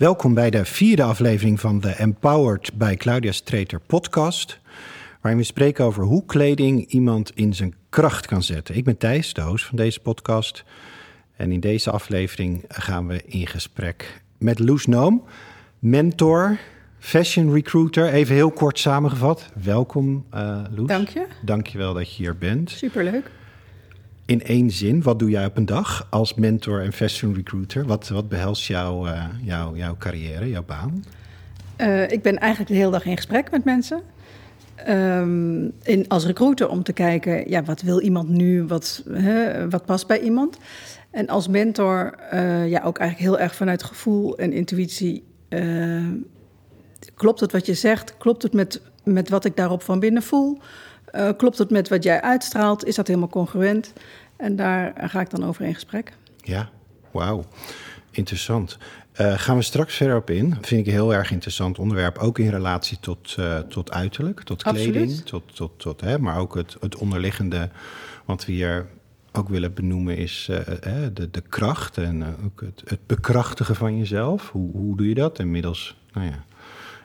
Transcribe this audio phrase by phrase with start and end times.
[0.00, 4.60] Welkom bij de vierde aflevering van de Empowered bij Claudia Streeter podcast.
[5.20, 8.74] Waarin we spreken over hoe kleding iemand in zijn kracht kan zetten.
[8.74, 10.64] Ik ben Thijs, de host van deze podcast.
[11.36, 15.24] En in deze aflevering gaan we in gesprek met Loes Noom,
[15.78, 16.58] mentor,
[16.98, 18.08] fashion recruiter.
[18.12, 19.48] Even heel kort samengevat.
[19.62, 20.86] Welkom, uh, Loes.
[20.88, 21.26] Dank je.
[21.42, 22.70] Dank je wel dat je hier bent.
[22.70, 23.30] Superleuk.
[24.30, 27.86] In één zin, wat doe jij op een dag als mentor en fashion recruiter?
[27.86, 31.04] Wat, wat behelst jouw, uh, jouw, carrière, jouw baan?
[31.78, 34.02] Uh, ik ben eigenlijk de hele dag in gesprek met mensen.
[34.88, 39.84] Um, in, als recruiter om te kijken, ja, wat wil iemand nu, wat, hè, wat
[39.84, 40.58] past bij iemand.
[41.10, 45.24] En als mentor, uh, ja, ook eigenlijk heel erg vanuit gevoel en intuïtie.
[47.14, 48.14] Klopt het wat je zegt?
[48.18, 50.58] Klopt het met, met wat ik daarop van binnen voel?
[51.36, 52.84] Klopt het met wat jij uitstraalt?
[52.84, 53.92] Is dat helemaal congruent?
[54.40, 56.12] En daar ga ik dan over in gesprek.
[56.42, 56.70] Ja,
[57.10, 57.44] wauw.
[58.10, 58.78] Interessant.
[59.20, 60.56] Uh, gaan we straks verder op in.
[60.60, 62.18] Vind ik een heel erg interessant onderwerp.
[62.18, 65.16] Ook in relatie tot, uh, tot uiterlijk, tot kleding.
[65.16, 67.70] Tot, tot, tot, hè, maar ook het, het onderliggende.
[68.24, 68.86] Wat we hier
[69.32, 70.58] ook willen benoemen is uh,
[71.12, 71.98] de, de kracht.
[71.98, 74.50] En ook het, het bekrachtigen van jezelf.
[74.50, 75.38] Hoe, hoe doe je dat?
[75.38, 76.44] Inmiddels, nou ja,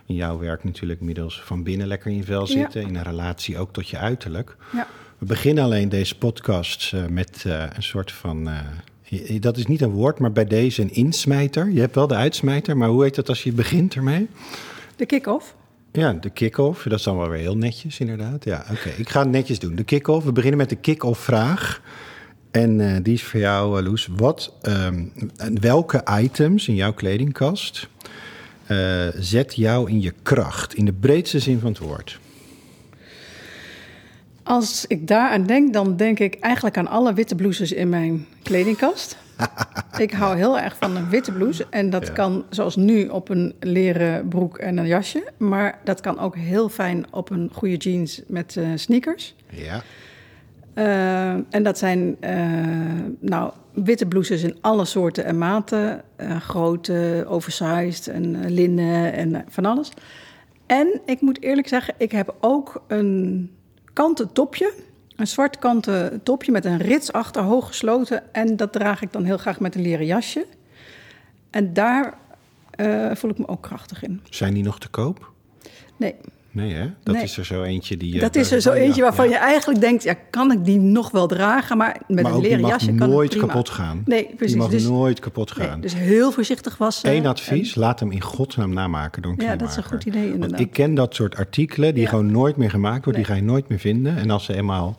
[0.05, 2.81] in jouw werk natuurlijk middels van binnen lekker in je vel zitten.
[2.81, 2.87] Ja.
[2.87, 4.55] In een relatie ook tot je uiterlijk.
[4.73, 4.87] Ja.
[5.17, 8.47] We beginnen alleen deze podcast uh, met uh, een soort van.
[8.47, 11.69] Uh, dat is niet een woord, maar bij deze een insmijter.
[11.69, 14.27] Je hebt wel de uitsmijter, maar hoe heet dat als je begint ermee?
[14.95, 15.55] De kick-off.
[15.91, 16.83] Ja, de kick-off.
[16.83, 18.43] Dat is dan wel weer heel netjes, inderdaad.
[18.43, 18.71] Ja, oké.
[18.71, 18.93] Okay.
[18.97, 19.75] Ik ga het netjes doen.
[19.75, 20.25] De kick-off.
[20.25, 21.81] We beginnen met de kick-off vraag.
[22.51, 24.07] En die is voor jou, Loes.
[24.15, 25.11] Wat, um,
[25.59, 27.87] welke items in jouw kledingkast
[29.19, 32.19] zet jou in je kracht, in de breedste zin van het woord?
[34.45, 39.17] Als ik daaraan denk, dan denk ik eigenlijk aan alle witte blouses in mijn kledingkast.
[39.97, 41.65] ik hou heel erg van een witte blouse.
[41.69, 42.13] En dat ja.
[42.13, 45.31] kan zoals nu op een leren broek en een jasje.
[45.37, 49.35] Maar dat kan ook heel fijn op een goede jeans met uh, sneakers.
[49.49, 49.81] Ja.
[50.75, 52.17] Uh, en dat zijn
[53.19, 56.01] nou, witte blouses in alle soorten en maten.
[56.39, 59.91] Grote, oversized en linnen en van alles.
[60.65, 63.49] En ik moet eerlijk zeggen, ik heb ook een
[63.95, 64.73] kanten topje.
[65.15, 68.33] Een zwart kanten topje met een rits achter, hoog gesloten.
[68.33, 70.45] En dat draag ik dan heel graag met een leren jasje.
[71.49, 72.17] En daar
[73.13, 74.21] voel ik me ook krachtig in.
[74.29, 75.31] Zijn die nog te koop?
[75.97, 76.15] Nee.
[76.55, 76.89] Nee, hè?
[77.03, 77.23] Dat nee.
[77.23, 78.19] is er zo eentje die.
[78.19, 79.31] Dat is er zo eentje waarvan ja.
[79.31, 81.77] je eigenlijk denkt: ja, kan ik die nog wel dragen?
[81.77, 84.01] Maar met maar een leren jasje nooit kan het kapot gaan.
[84.05, 84.47] Nee, precies.
[84.47, 85.69] Die mag dus, nooit kapot gaan.
[85.69, 87.15] Nee, dus heel voorzichtig wassen.
[87.15, 87.81] Eén advies: en...
[87.81, 90.23] laat hem in godsnaam namaken door een Ja, dat is een goed idee.
[90.23, 90.49] Inderdaad.
[90.49, 92.09] Want ik ken dat soort artikelen die ja.
[92.09, 93.21] gewoon nooit meer gemaakt worden.
[93.21, 93.31] Nee.
[93.31, 94.17] Die ga je nooit meer vinden.
[94.17, 94.95] En als ze eenmaal.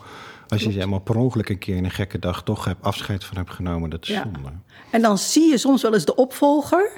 [0.48, 3.24] Als je ze eenmaal per ongeluk een keer in een gekke dag toch hebt afscheid
[3.24, 4.22] van hebt genomen, dat is ja.
[4.22, 4.48] zonde.
[4.90, 6.90] En dan zie je soms wel eens de opvolger,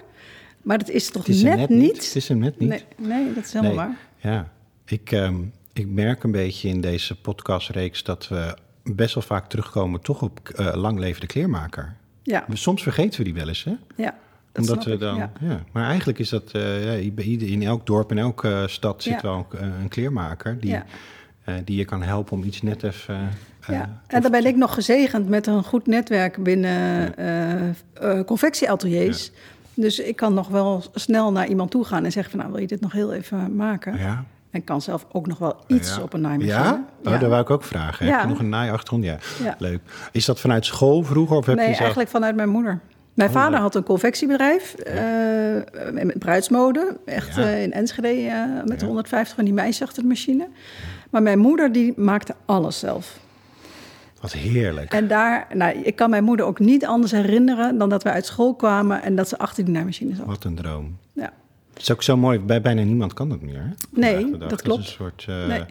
[0.63, 1.81] maar dat is toch is net, net, niet?
[1.81, 2.05] niet?
[2.05, 2.69] Het is hem net niet.
[2.69, 3.87] Nee, nee dat is helemaal nee.
[3.87, 4.08] waar.
[4.19, 4.49] Ja,
[4.85, 10.01] ik, um, ik merk een beetje in deze podcastreeks dat we best wel vaak terugkomen
[10.01, 11.97] toch op uh, lang levende kleermaker.
[12.23, 12.47] Ja.
[12.53, 13.75] Soms vergeten we die wel eens, hè?
[13.97, 14.15] Ja.
[14.55, 15.33] Omdat we dan, ja.
[15.41, 15.65] ja.
[15.73, 19.21] Maar eigenlijk is dat uh, ja, in elk dorp, in elke uh, stad zit ja.
[19.23, 20.85] wel een, een, kleermaker die, ja.
[21.65, 23.29] die je kan helpen om iets net even.
[23.67, 27.15] ja, en dan ben ik nog gezegend met een goed netwerk binnen
[28.27, 29.31] confectieateliers.
[29.81, 32.61] Dus ik kan nog wel snel naar iemand toe gaan en zeggen van nou wil
[32.61, 33.99] je dit nog heel even maken?
[33.99, 34.25] Ja.
[34.51, 36.03] En kan zelf ook nog wel iets ja.
[36.03, 36.63] op een naaimachine.
[36.63, 36.85] Ja?
[37.05, 37.19] Oh, ja.
[37.19, 38.07] dat wou ik ook vragen.
[38.07, 39.05] Heb je nog een naaiachtergrond?
[39.05, 39.55] Ja.
[39.59, 39.81] Leuk.
[40.13, 41.37] Is dat vanuit school vroeger?
[41.37, 41.81] Of heb nee, je zelf...
[41.81, 42.81] eigenlijk vanuit mijn moeder.
[43.15, 43.61] Mijn Oh, vader leuk.
[43.61, 46.97] had een confectiebedrijf uh, met bruidsmode.
[47.05, 48.87] Echt uh, in Enschede uh, met Ja.
[48.87, 50.49] 150 van die meisjes achter de machine.
[51.11, 53.19] Maar mijn moeder die maakte alles zelf.
[54.21, 54.93] Wat heerlijk.
[54.93, 58.27] En daar, nou, ik kan mijn moeder ook niet anders herinneren dan dat we uit
[58.27, 60.27] school kwamen en dat ze achter die naaimachine zat.
[60.27, 60.97] Wat een droom.
[61.13, 61.33] Ja.
[61.73, 62.39] Het is ook zo mooi.
[62.39, 63.61] Bij bijna niemand kan dat meer.
[63.61, 64.01] Hè?
[64.01, 64.49] Nee, dag.
[64.49, 65.25] dat is een soort...
[65.29, 65.63] eh, Nee.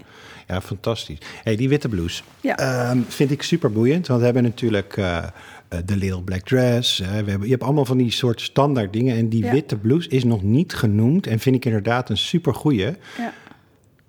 [0.47, 1.18] Ja, fantastisch.
[1.44, 2.24] hey, die witte blouse.
[2.41, 2.57] Ja.
[2.57, 4.07] Ehm, vind ik super boeiend.
[4.07, 6.97] Want we hebben natuurlijk eh, eh, de Little Black Dress.
[7.00, 9.18] we hebben, je hebt allemaal van die soort standaard dingen.
[9.18, 9.52] En die Ja.
[9.52, 11.27] witte blouse is nog niet genoemd.
[11.27, 12.86] En vind ik inderdaad een super goeie.
[13.18, 13.33] Ja.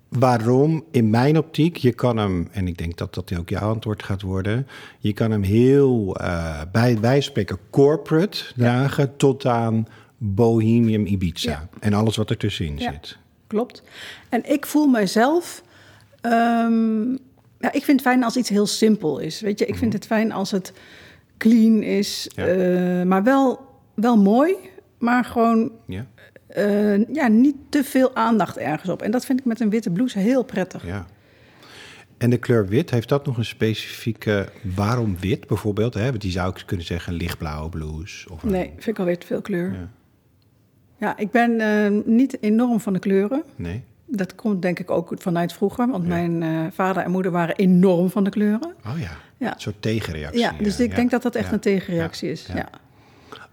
[0.09, 0.85] Waarom?
[0.91, 4.23] In mijn optiek, je kan hem, en ik denk dat dat ook jouw antwoord gaat
[4.23, 4.67] worden,
[4.99, 9.87] je kan hem heel, eh bij wij spreken, corporate dragen tot aan
[10.19, 11.51] Bohemian Ibiza.
[11.51, 11.69] Ja.
[11.81, 12.93] En alles wat ertussenin Ja.
[12.93, 13.19] zit.
[13.47, 13.83] Klopt.
[14.29, 15.63] En ik voel mijzelf.
[16.21, 17.11] ehm,
[17.59, 19.41] ja, ik vind het fijn als iets heel simpel is.
[19.41, 20.73] Weet je, ik vind het fijn als het
[21.37, 22.47] clean is, Mhm.
[22.49, 23.61] Eh, maar wel,
[23.95, 24.55] wel mooi,
[24.99, 25.71] maar gewoon
[26.49, 26.55] Ja?
[26.55, 29.03] eh, ja, niet te veel aandacht ergens op.
[29.03, 30.87] En dat vind ik met een witte blouse heel prettig.
[30.87, 31.07] ja.
[32.19, 34.49] En de kleur wit, heeft dat nog een specifieke...
[34.75, 35.95] Waarom wit bijvoorbeeld?
[35.95, 36.05] Hè?
[36.09, 38.29] Want die zou ik kunnen zeggen een lichtblauwe blouse.
[38.33, 39.73] Of een- Nee, vind ik alweer te veel kleur.
[39.73, 39.89] Ja.
[40.97, 43.43] Ja, ik ben uh, niet enorm van de kleuren.
[43.57, 43.83] Nee.
[44.07, 48.11] Dat komt denk ik ook vanuit vroeger, want mijn uh, vader en moeder waren enorm
[48.11, 48.75] van de kleuren.
[48.87, 49.55] Oh ja, ja.
[49.55, 50.41] een soort tegenreactie.
[50.41, 52.47] Ja, dus ik denk dat dat echt een tegenreactie is.
[52.55, 52.69] Ja.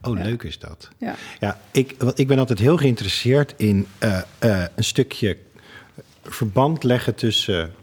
[0.06, 0.90] Oh, leuk is dat.
[0.98, 4.22] Ja, ja ik, ik ben altijd heel geïnteresseerd in uh,
[4.75, 5.38] een stukje
[6.24, 7.74] verband leggen tussen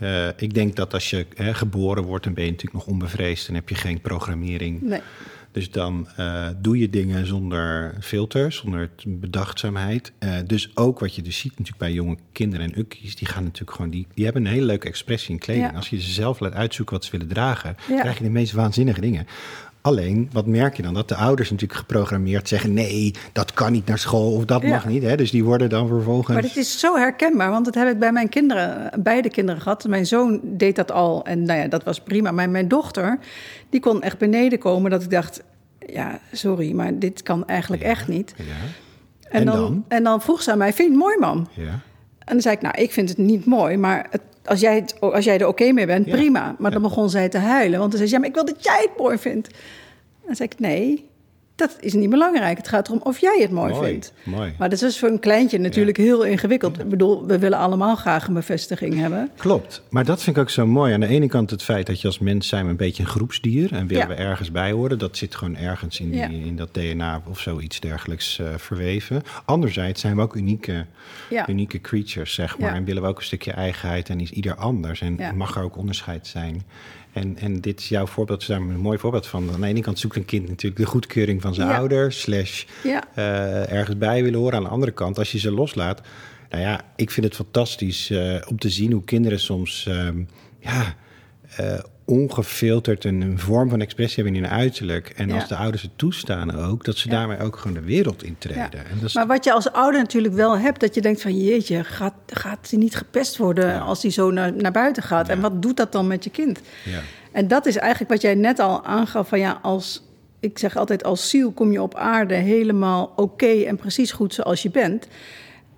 [0.00, 3.46] uh, ik denk dat als je hè, geboren wordt, dan ben je natuurlijk nog onbevreesd.
[3.46, 4.82] Dan heb je geen programmering.
[4.82, 5.00] Nee.
[5.52, 6.08] Dus dan
[6.56, 10.12] doe je dingen zonder filter, zonder bedachtzaamheid.
[10.46, 13.70] Dus ook wat je dus ziet natuurlijk bij jonge kinderen en ukkies, die gaan natuurlijk
[13.70, 15.70] gewoon, die, die hebben een hele leuke expressie in kleding.
[15.70, 15.76] Ja.
[15.76, 19.00] Als je ze zelf laat uitzoeken wat ze willen dragen, krijg je de meest waanzinnige
[19.00, 19.26] dingen.
[19.82, 20.94] Alleen, wat merk je dan?
[20.94, 24.68] Dat de ouders natuurlijk geprogrammeerd zeggen: nee, dat kan niet naar school of dat Ja.
[24.68, 25.02] mag niet.
[25.02, 25.16] Hè?
[25.16, 26.34] Dus die worden dan vervolgens.
[26.34, 29.88] Maar het is zo herkenbaar, want dat heb ik bij mijn kinderen, beide kinderen gehad.
[29.88, 32.30] Mijn zoon deed dat al en nou ja, dat was prima.
[32.30, 33.18] Maar mijn dochter,
[33.70, 35.42] die kon echt beneden komen dat ik dacht,
[35.86, 38.34] ja, sorry, maar dit kan eigenlijk Ja, echt niet.
[38.36, 39.84] Ja, En, En dan, dan?
[39.88, 41.48] en dan vroeg ze aan mij, vind je het mooi, mam?
[41.54, 41.80] ja.
[42.18, 45.00] En dan zei ik, nou, ik vind het niet mooi, maar het, als, jij het,
[45.00, 46.12] als jij er oké mee bent, Ja.
[46.16, 46.54] prima.
[46.58, 48.64] Maar dan begon zij te huilen, want dan zei ze, ja, maar ik wil dat
[48.64, 49.46] jij het mooi vindt.
[49.48, 51.09] En dan zei ik, nee,
[51.60, 52.56] dat is niet belangrijk.
[52.56, 54.12] Het gaat erom of jij het mooi, Mooi, vindt.
[54.22, 54.52] mooi.
[54.58, 56.78] Maar dat is voor een kleintje natuurlijk heel ingewikkeld.
[56.80, 59.30] Ik bedoel, we willen allemaal graag een bevestiging hebben.
[59.36, 60.92] Klopt, maar dat vind ik ook zo mooi.
[60.94, 63.08] Aan de ene kant het feit dat je als mens zijn we een beetje een
[63.08, 64.14] groepsdier en willen Ja.
[64.14, 64.98] we ergens bij horen.
[64.98, 66.28] Dat zit gewoon ergens in, die, Ja.
[66.28, 69.22] in dat DNA of zoiets dergelijks eh, verweven.
[69.44, 70.86] Anderzijds zijn we ook unieke,
[71.46, 72.74] unieke creatures, zeg maar.
[72.74, 75.00] En willen we ook een stukje eigenheid en is ieder anders.
[75.00, 76.62] En mag er ook onderscheid zijn.
[77.12, 79.50] En, en dit is jouw voorbeeld, is daar een mooi voorbeeld van.
[79.54, 81.76] Aan de ene kant zoekt een kind natuurlijk de goedkeuring van zijn Ja.
[81.76, 83.04] ouder, slash Ja.
[83.14, 84.56] eh, ergens bij willen horen.
[84.58, 86.00] Aan de andere kant, als je ze loslaat.
[86.50, 90.22] Nou ja, ik vind het fantastisch eh, om te zien hoe kinderen soms ehm,
[90.60, 90.94] ja,
[91.56, 91.78] eh,
[92.10, 95.08] ongefilterd een, een vorm van expressie hebben in hun uiterlijk.
[95.16, 95.34] En Ja.
[95.34, 97.14] als de ouders het toestaan ook, dat ze Ja.
[97.16, 98.62] daarmee ook gewoon de wereld intreden.
[98.72, 98.78] Ja.
[98.90, 101.38] En dat is, Maar wat je als ouder natuurlijk wel hebt, dat je denkt van
[101.44, 105.28] jeetje, gaat, gaat hij niet gepest worden als hij zo naar, naar buiten gaat?
[105.28, 106.60] En wat doet dat dan met je kind?
[106.84, 107.00] ja.
[107.32, 110.02] En dat is eigenlijk wat jij net al aangaf van ja, als
[110.40, 114.62] ik zeg altijd als ziel kom je op aarde helemaal oké en precies goed zoals
[114.62, 115.06] je bent.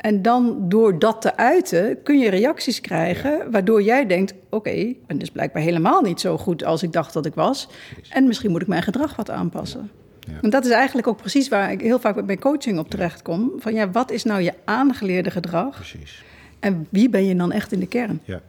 [0.03, 4.95] En dan door dat te uiten kun je reacties krijgen waardoor jij denkt oké, en
[5.07, 7.69] dat is blijkbaar helemaal niet zo goed als ik dacht dat ik was.
[8.09, 9.91] En misschien moet ik mijn gedrag wat aanpassen.
[10.21, 10.33] Ja.
[10.43, 13.23] En dat is eigenlijk ook precies waar ik heel vaak met mijn coaching op terecht
[13.23, 13.53] kom.
[13.59, 16.23] Van ja, wat is nou je aangeleerde gedrag Precies.
[16.61, 18.21] en wie ben je dan echt in de kern?
[18.25, 18.41] Ja.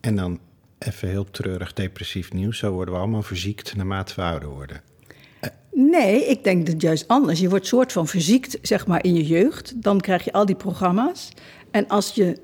[0.00, 0.38] En dan
[0.78, 2.58] even heel treurig depressief nieuws.
[2.58, 4.80] Zo worden we allemaal verziekt naarmate we ouder worden.
[5.80, 7.40] Nee, ik denk dat juist anders.
[7.40, 9.82] Je wordt soort van verziekt, zeg maar, in je jeugd.
[9.82, 11.28] Dan krijg je al die programma's.
[11.70, 12.38] En als je,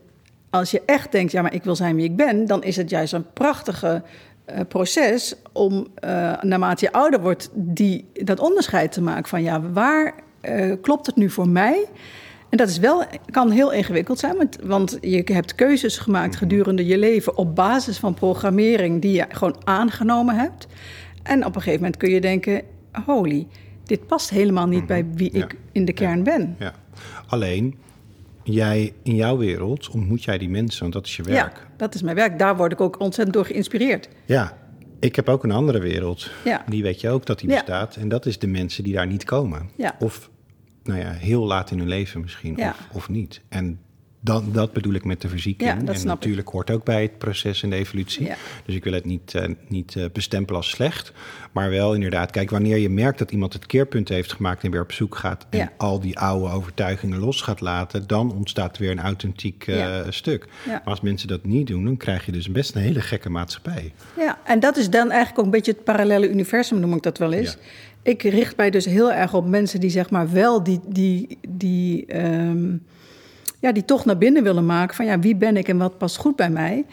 [0.50, 2.46] als je echt denkt, ja, maar ik wil zijn wie ik ben...
[2.46, 4.02] dan is het juist een prachtige
[4.44, 6.10] eh, proces om, eh,
[6.40, 7.50] naarmate je ouder wordt...
[7.52, 11.84] Die, dat onderscheid te maken van, ja, waar eh, klopt het nu voor mij...
[12.48, 16.87] En dat is wel, kan heel ingewikkeld zijn, want, want je hebt keuzes gemaakt gedurende
[16.87, 20.66] je leven op basis van programmering die je gewoon aangenomen hebt.
[21.22, 22.62] En op een gegeven moment kun je denken:
[23.06, 23.46] holy,
[23.85, 25.44] dit past helemaal niet bij wie Ja.
[25.44, 26.56] ik in de kern ben.
[26.58, 26.73] Ja.
[27.26, 27.75] Alleen,
[28.43, 31.67] jij in jouw wereld ontmoet jij die mensen, want dat is je Ja, werk.
[31.76, 32.38] dat is mijn werk.
[32.38, 34.08] Daar word ik ook ontzettend door geïnspireerd.
[34.25, 34.58] Ja,
[35.00, 36.31] ik heb ook een andere wereld.
[36.44, 36.64] Ja.
[36.69, 37.55] Die weet je ook dat die Ja.
[37.55, 37.96] bestaat.
[37.96, 39.69] En dat is de mensen die daar niet komen.
[39.76, 39.97] Ja.
[39.99, 40.31] Of
[40.82, 42.68] nou ja, heel laat in hun leven misschien, Ja.
[42.68, 43.40] of, of niet.
[43.49, 43.78] En
[44.25, 45.71] dan, dat bedoel ik met de verzieking.
[45.71, 46.07] Ja, dat en ik.
[46.07, 48.26] natuurlijk hoort ook bij het proces en de evolutie.
[48.26, 48.35] Ja.
[48.64, 51.12] Dus ik wil het niet, eh, niet eh, bestempelen als slecht.
[51.52, 54.81] Maar wel inderdaad, kijk, wanneer je merkt dat iemand het keerpunt heeft gemaakt en weer
[54.81, 55.73] op zoek gaat en Ja.
[55.76, 60.49] al die oude overtuigingen los gaat laten, dan ontstaat weer een authentiek eh, stuk.
[60.66, 63.93] Maar als mensen dat niet doen, dan krijg je dus best een hele gekke maatschappij.
[64.19, 67.19] Ja, en dat is dan eigenlijk ook een beetje het parallele universum, noem ik dat
[67.19, 67.57] wel eens.
[68.02, 72.07] Ik richt mij dus heel erg op mensen die zeg maar wel die, die, die,
[72.07, 72.76] ehm,
[73.64, 76.16] ja, die toch naar binnen willen maken van ja, wie ben ik en wat past
[76.16, 76.85] goed bij mij.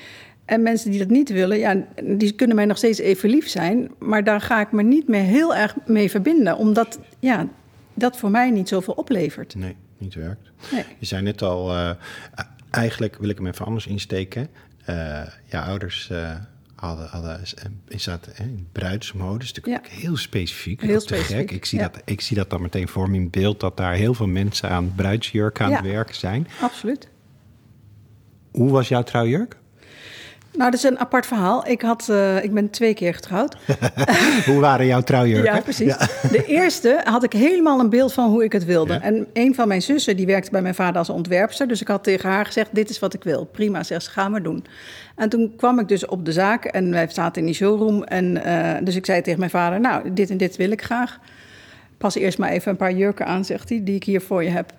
[0.45, 3.91] En mensen die dat niet willen, ja, die kunnen mij nog steeds even lief zijn,
[3.99, 7.47] maar daar ga ik me niet meer heel erg mee verbinden, omdat ja,
[7.93, 9.55] dat voor mij niet zoveel oplevert.
[9.55, 10.51] Nee, niet werkt.
[10.71, 10.83] Nee.
[10.97, 11.91] Je zei net al, eh,
[12.69, 14.47] eigenlijk wil ik hem even anders insteken.
[14.85, 16.35] Eh ja, ouders eh,
[16.81, 17.39] hadden, hadden
[17.87, 18.45] in zaten hè.
[19.33, 19.99] Dat is natuurlijk Ja.
[19.99, 20.81] heel specifiek.
[20.81, 21.51] Heel dat is te specifiek, gek.
[21.57, 21.87] Ik zie, ja.
[21.87, 23.59] dat, ik zie dat dan meteen voor me in beeld...
[23.59, 25.75] dat daar heel veel mensen aan bruidsjurk aan Ja.
[25.75, 26.47] het werken zijn.
[26.61, 27.09] Absoluut.
[28.51, 29.57] Hoe was jouw trouwjurk?
[30.53, 31.67] Nou, dat is een apart verhaal.
[31.67, 33.55] Ik, had, eh, ik ben twee keer getrouwd.
[34.45, 35.53] Hoe waren jouw trouwjurken?
[35.53, 35.97] Ja, precies.
[36.31, 38.93] De eerste had ik helemaal een beeld van hoe ik het wilde.
[38.93, 39.01] Ja.
[39.01, 41.67] En een van mijn zussen die werkte bij mijn vader als ontwerpster.
[41.67, 43.45] Dus ik had tegen haar gezegd, dit is wat ik wil.
[43.45, 44.65] Prima, zegt ze, gaan we doen.
[45.15, 48.03] En toen kwam ik dus op de zaak en wij zaten in die showroom.
[48.03, 51.19] En, eh, dus ik zei tegen mijn vader, nou, dit en dit wil ik graag.
[51.97, 54.49] pas eerst maar even een paar jurken aan, zegt hij, die ik hier voor je
[54.49, 54.73] heb.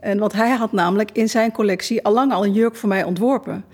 [0.00, 3.04] En want hij had namelijk in zijn collectie al lang al een jurk voor mij
[3.04, 3.64] ontworpen.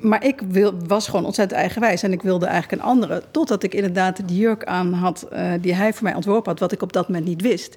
[0.00, 3.22] Maar ik wil, was gewoon ontzettend eigenwijs en ik wilde eigenlijk een andere.
[3.30, 6.72] Totdat ik inderdaad die jurk aan had uh, die hij voor mij ontworpen had, wat
[6.72, 7.76] ik op dat moment niet wist.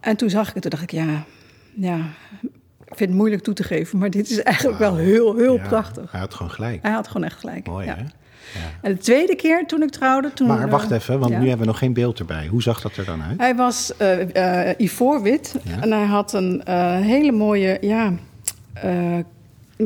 [0.00, 1.24] En toen zag ik het, toen dacht ik, ja,
[1.74, 1.96] ja,
[2.84, 5.68] ik vind het moeilijk toe te geven, maar dit is eigenlijk wel heel, heel Ja,
[5.68, 6.10] prachtig.
[6.10, 6.82] Hij had gewoon gelijk.
[6.82, 7.66] Hij had gewoon echt gelijk.
[7.66, 7.94] Mooi, ja.
[7.94, 8.02] hè?
[8.54, 8.60] Ja.
[8.82, 10.46] En de tweede keer toen ik trouwde, toen.
[10.46, 11.38] Maar eh, wacht even, want ja.
[11.38, 12.46] nu hebben we nog geen beeld erbij.
[12.46, 13.38] Hoe zag dat er dan uit?
[13.38, 15.80] Hij was eh eh ivoorwit Ja.
[15.80, 18.12] en hij had een eh, hele mooie, ja,
[18.72, 19.18] eh,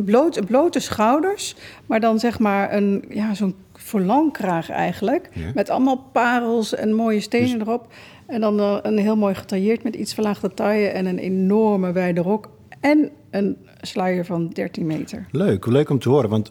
[0.04, 1.54] bloot, blote schouders,
[1.86, 5.50] maar dan zeg maar een, ja, zo'n volankraag eigenlijk, Ja.
[5.54, 7.86] met allemaal parels en mooie stenen Dus- erop.
[8.26, 12.20] En dan eh, een heel mooi getailleerd met iets verlaagde taille en een enorme wijde
[12.20, 12.48] rok
[12.80, 15.26] en een sluier van 13 meter.
[15.30, 16.30] Leuk, leuk om te horen.
[16.30, 16.50] Want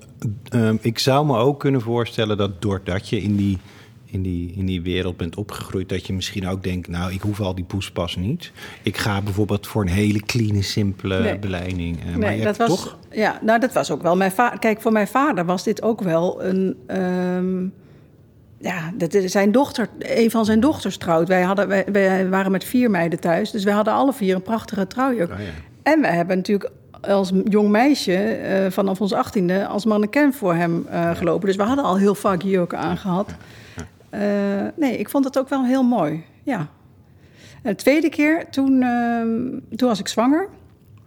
[0.50, 3.58] ehm, ik zou me ook kunnen voorstellen dat doordat je in die,
[4.12, 7.40] in, die, in die wereld bent opgegroeid, dat je misschien ook denkt, nou, ik hoef
[7.42, 8.52] al die poespas niet.
[8.82, 11.38] Ik ga bijvoorbeeld voor een hele clean, simpele Nee.
[11.40, 12.00] beleiding.
[12.00, 12.68] Eh, maar Nee, je dat was.
[12.70, 12.98] toch?
[13.12, 14.60] Ja, nou, dat was ook wel mijn vader.
[14.60, 16.76] Kijk, voor mijn vader was dit ook wel een.
[16.88, 17.64] ehm,
[18.58, 21.28] ja, dat zijn dochter, een van zijn dochters trouwt.
[21.28, 24.42] Wij, hadden, wij, wij waren met vier meiden thuis, dus wij hadden alle vier een
[24.42, 25.32] prachtige trouwjurk.
[25.32, 25.46] Ah, ja.
[25.84, 30.86] En we hebben natuurlijk als jong meisje eh, vanaf ons achttiende als mannequin voor hem
[30.90, 31.48] eh, gelopen.
[31.48, 33.34] Dus we hadden al heel vaak jurken aangehad.
[34.12, 36.24] Eh, nee, ik vond het ook wel heel mooi.
[36.44, 36.60] Ja.
[37.64, 40.48] En de tweede keer, toen, ehm, toen was ik zwanger.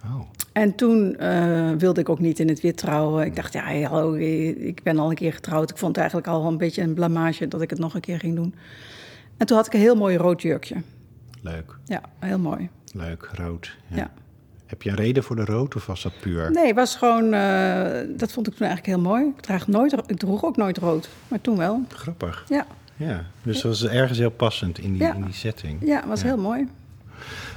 [0.04, 0.20] Oh,
[0.52, 3.25] En toen eh, wilde ik ook niet in het wit trouwen.
[3.26, 5.70] Ik dacht, ja, hallo, ik ben al een keer getrouwd.
[5.70, 8.18] Ik vond het eigenlijk al een beetje een blamage dat ik het nog een keer
[8.18, 8.54] ging doen.
[9.37, 10.76] En toen had ik een heel mooi rood jurkje.
[11.42, 12.68] leuk, Ja, heel mooi.
[12.92, 13.76] leuk, rood.
[13.88, 13.96] Ja.
[13.96, 14.11] Ja.
[14.66, 16.50] Heb je een reden voor de rood of was dat puur?
[16.50, 19.25] Nee, was gewoon, eh, dat vond ik toen eigenlijk heel mooi.
[19.25, 21.80] Ik, draag nooit, ik droeg ook nooit rood, maar toen wel.
[21.88, 22.44] Grappig.
[22.49, 25.78] Ja, Ja, dus dat was ergens heel passend in die, in die setting.
[25.86, 26.68] ja het was heel mooi.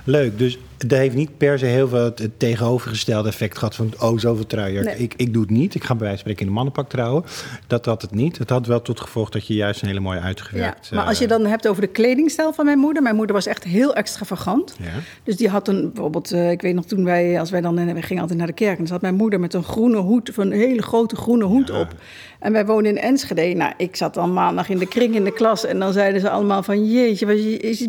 [0.07, 3.93] Leuk, dus dat heeft niet per se heel veel het, het tegenovergestelde effect gehad van...
[3.99, 4.83] oh, zoveel truier.
[4.83, 4.97] Nee.
[4.97, 5.75] Ik, ik doe het niet.
[5.75, 7.23] Ik ga bij wijze van spreken in een mannenpak trouwen.
[7.67, 8.37] Dat had het niet.
[8.37, 10.91] Het had wel tot gevolg dat je juist een hele mooie Ja, uitgewerkt...
[10.91, 13.03] maar als je eh, dan hebt over de kledingstijl van mijn moeder.
[13.03, 14.75] Mijn moeder was echt heel extravagant.
[14.79, 14.89] Ja,
[15.23, 17.93] Dus die had een, bijvoorbeeld, eh, ik weet nog toen wij, als wij dan, eh,
[17.93, 18.71] we gingen altijd naar de kerk.
[18.71, 21.67] En dan zat mijn moeder met een groene hoed, van een hele grote groene hoed
[21.67, 21.79] Ja.
[21.79, 21.95] op.
[22.39, 23.53] En wij woonden in Enschede.
[23.53, 25.65] Nou, ik zat dan maandag in de kring in de klas.
[25.65, 27.25] En dan zeiden ze allemaal van, jeetje,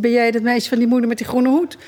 [0.01, 1.79] ben jij dat meisje van die moeder met die groene hoed?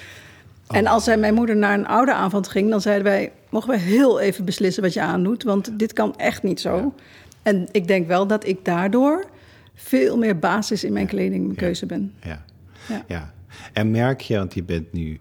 [0.70, 3.32] En als zij mijn moeder naar een ouderavond ging, dan zeiden wij...
[3.50, 6.94] mogen we heel even beslissen wat je aandoet, want dit kan echt niet zo.
[7.42, 9.24] En ik denk wel dat ik daardoor
[9.74, 12.12] veel meer basis in mijn kleding, mijn keuze ben.
[12.22, 12.44] ja,
[12.88, 13.04] Ja.
[13.08, 13.32] ja.
[13.72, 15.18] En merk je, want je bent nu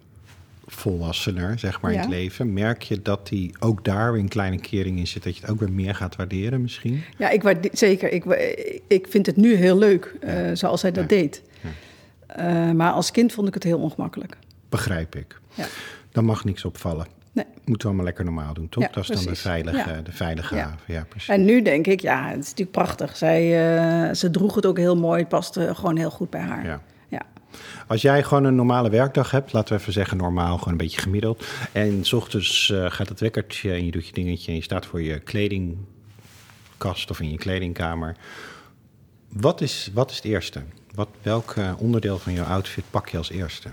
[0.67, 2.03] volwassener, zeg maar, in Ja.
[2.03, 2.53] het leven...
[2.53, 5.23] merk je dat die ook daar weer een kleine kering in zit...
[5.23, 7.03] dat je het ook weer meer gaat waarderen misschien?
[7.17, 8.11] Ja, ik waarde- zeker.
[8.11, 8.23] Ik,
[8.87, 11.41] ik vind het nu heel leuk, eh, zoals hij dat deed.
[12.27, 14.37] Eh, maar als kind vond ik het heel ongemakkelijk.
[14.69, 15.38] Begrijp ik.
[15.53, 15.65] Ja.
[16.11, 17.07] Dan mag niks opvallen.
[17.31, 17.45] Nee.
[17.55, 18.83] Moeten we allemaal lekker normaal doen, toch?
[18.83, 20.01] Ja, dat is dan de veilige, Ja.
[20.01, 20.61] de veilige Ja.
[20.61, 20.93] haven.
[20.93, 21.29] Ja, precies.
[21.29, 23.17] En nu denk ik, ja, het is natuurlijk prachtig.
[23.17, 23.41] Zij,
[24.07, 25.19] eh, ze droeg het ook heel mooi.
[25.19, 26.65] Het paste gewoon heel goed bij haar.
[26.65, 26.81] Ja.
[27.07, 27.21] Ja.
[27.87, 31.01] Als jij gewoon een normale werkdag hebt, laten we even zeggen normaal, gewoon een beetje
[31.01, 31.45] gemiddeld.
[31.71, 34.85] En s ochtends eh, gaat het wekkertje en je doet je dingetje en je staat
[34.85, 38.15] voor je kledingkast of in je kledingkamer.
[39.29, 40.61] Wat is, wat is het eerste?
[40.95, 43.69] Wat, welk eh, onderdeel van jouw outfit pak je als eerste?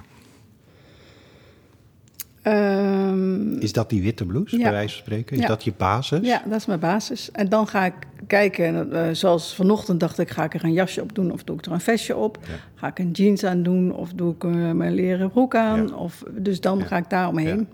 [2.46, 4.62] Ehm, Is dat die witte blouse, Ja.
[4.62, 5.36] bij wijze van spreken?
[5.36, 5.48] Is Ja.
[5.48, 6.26] dat je basis?
[6.26, 7.30] ja, dat is mijn basis.
[7.30, 7.94] En dan ga ik
[8.26, 11.56] kijken, eh, zoals vanochtend dacht ik, ga ik er een jasje op doen of doe
[11.58, 12.38] ik er een vestje op?
[12.48, 12.54] Ja.
[12.74, 15.94] Ga ik een jeans aan doen of doe ik eh, mijn leren broek aan?
[15.94, 17.68] Of, dus dan ga ik daar omheen.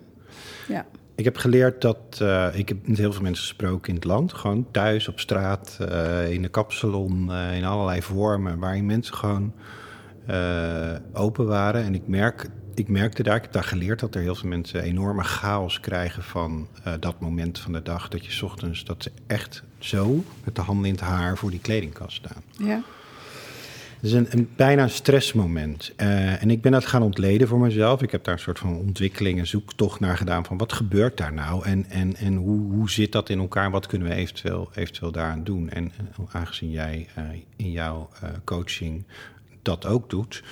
[0.68, 0.86] Ja.
[1.14, 4.32] Ik heb geleerd dat eh, ik heb met heel veel mensen gesproken in het land,
[4.32, 5.78] gewoon thuis op straat,
[6.30, 9.52] in de kapsalon, in allerlei vormen, waarin mensen gewoon
[11.12, 11.82] open waren.
[11.84, 14.82] En ik, merk, ik merkte daar, ik heb daar geleerd dat er heel veel mensen
[14.82, 18.08] enorme chaos krijgen van eh, dat moment van de dag.
[18.08, 21.50] Dat je 's ochtends, dat ze echt zo met de handen in het haar voor
[21.50, 22.42] die kledingkast staan.
[22.58, 22.82] ja.
[23.96, 25.92] Het is een, een bijna stressmoment.
[25.96, 28.02] Eh, en ik ben dat gaan ontleden voor mezelf.
[28.02, 31.32] Ik heb daar een soort van ontwikkeling en zoektocht naar gedaan van wat gebeurt daar
[31.32, 33.70] nou en, en, en hoe, hoe zit dat in elkaar?
[33.70, 35.70] Wat kunnen we eventueel, eventueel daaraan doen?
[35.70, 35.92] En
[36.32, 37.24] aangezien jij eh,
[37.56, 38.08] in jouw
[38.44, 39.04] coaching
[39.62, 40.42] dat ook doet,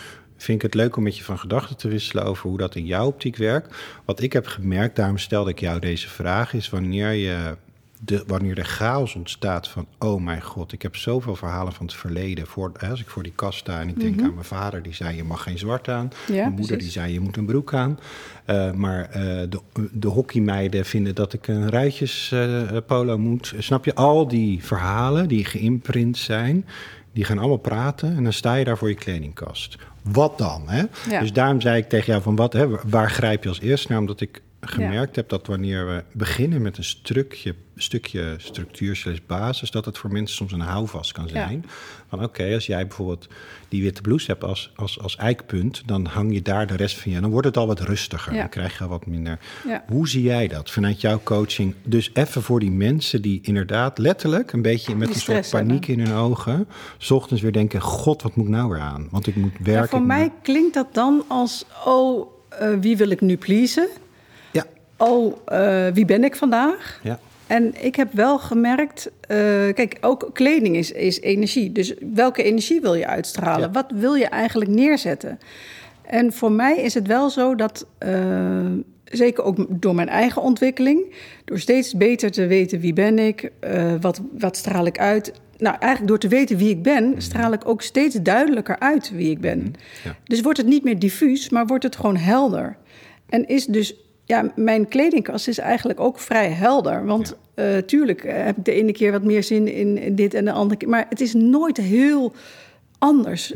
[0.42, 2.86] vind ik het leuk om met je van gedachten te wisselen over hoe dat in
[2.86, 3.76] jouw optiek werkt.
[4.04, 7.56] Wat ik heb gemerkt, daarom stelde ik jou deze vraag, is wanneer je
[8.04, 9.86] de, wanneer er chaos ontstaat van...
[9.98, 12.46] oh mijn god, ik heb zoveel verhalen van het verleden.
[12.46, 14.82] Voor, als ik voor die kast sta en ik denk aan mijn vader...
[14.82, 16.10] die zei, je mag geen zwart aan.
[16.26, 16.82] Ja, mijn moeder precies.
[16.82, 17.98] die zei, je moet een broek aan.
[18.44, 19.60] Eh, maar eh, de,
[19.92, 23.54] de hockeymeiden vinden dat ik een eh, polo moet.
[23.58, 23.94] Snap je?
[23.94, 26.66] Al die verhalen die geïmprint zijn...
[27.12, 29.76] die gaan allemaal praten en dan sta je daar voor je kledingkast.
[30.02, 30.62] wat dan?
[30.66, 30.82] Hè?
[31.20, 33.98] Dus daarom zei ik tegen jou van wat, hè, waar grijp je als eerst naar?
[33.98, 39.84] Omdat ik gemerkt heb dat wanneer we beginnen met een stukje, stukje structuur basis, dat
[39.84, 41.64] het voor mensen soms een houvast kan zijn.
[42.08, 43.28] Van oké, als jij bijvoorbeeld
[43.68, 47.12] die witte blouse hebt als, als, als eikpunt, dan hang je daar de rest van
[47.12, 47.20] je.
[47.20, 48.32] Dan wordt het al wat rustiger.
[48.32, 49.38] Dan krijg je wat minder.
[49.86, 51.74] Hoe zie jij dat vanuit jouw coaching?
[51.82, 56.00] Dus even voor die mensen die inderdaad letterlijk een beetje met een soort paniek in
[56.00, 59.08] hun ogen, s ochtends weer denken: God, wat moet ik nou weer aan?
[59.10, 59.88] Want ik moet werken.
[59.88, 62.30] voor mij klinkt dat dan als: oh,
[62.62, 63.88] uh, wie wil ik nu pleasen?
[65.00, 67.00] Oh, uh, wie ben ik vandaag?
[67.02, 67.18] Ja.
[67.46, 69.36] En ik heb wel gemerkt, uh,
[69.72, 71.72] kijk, ook kleding is, is energie.
[71.72, 73.72] Dus welke energie wil je uitstralen?
[73.72, 75.38] Wat wil je eigenlijk neerzetten?
[76.02, 78.66] En voor mij is het wel zo dat, uh,
[79.04, 81.14] zeker ook door mijn eigen ontwikkeling,
[81.44, 85.32] door steeds beter te weten wie ben ik, uh, wat, wat straal ik uit.
[85.58, 89.30] Nou, eigenlijk door te weten wie ik ben, straal ik ook steeds duidelijker uit wie
[89.30, 89.58] ik ben.
[89.58, 89.70] Mhm.
[90.04, 90.16] Ja.
[90.24, 92.76] Dus wordt het niet meer diffuus, maar wordt het gewoon helder.
[93.28, 93.94] En is dus
[94.30, 97.04] ja, mijn kledingkast is eigenlijk ook vrij helder.
[97.04, 97.76] Want ja.
[97.76, 100.52] uh, tuurlijk eh, heb ik de ene keer wat meer zin in dit en de
[100.52, 100.88] andere keer.
[100.88, 102.32] Maar het is nooit heel
[102.98, 103.52] anders.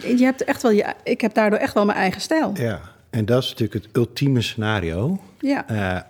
[0.00, 2.52] Je hebt echt wel je, ik heb daardoor echt wel mijn eigen stijl.
[2.54, 5.20] Ja, en dat is natuurlijk het ultieme scenario.
[5.40, 5.70] Ja.
[5.70, 6.00] Uh,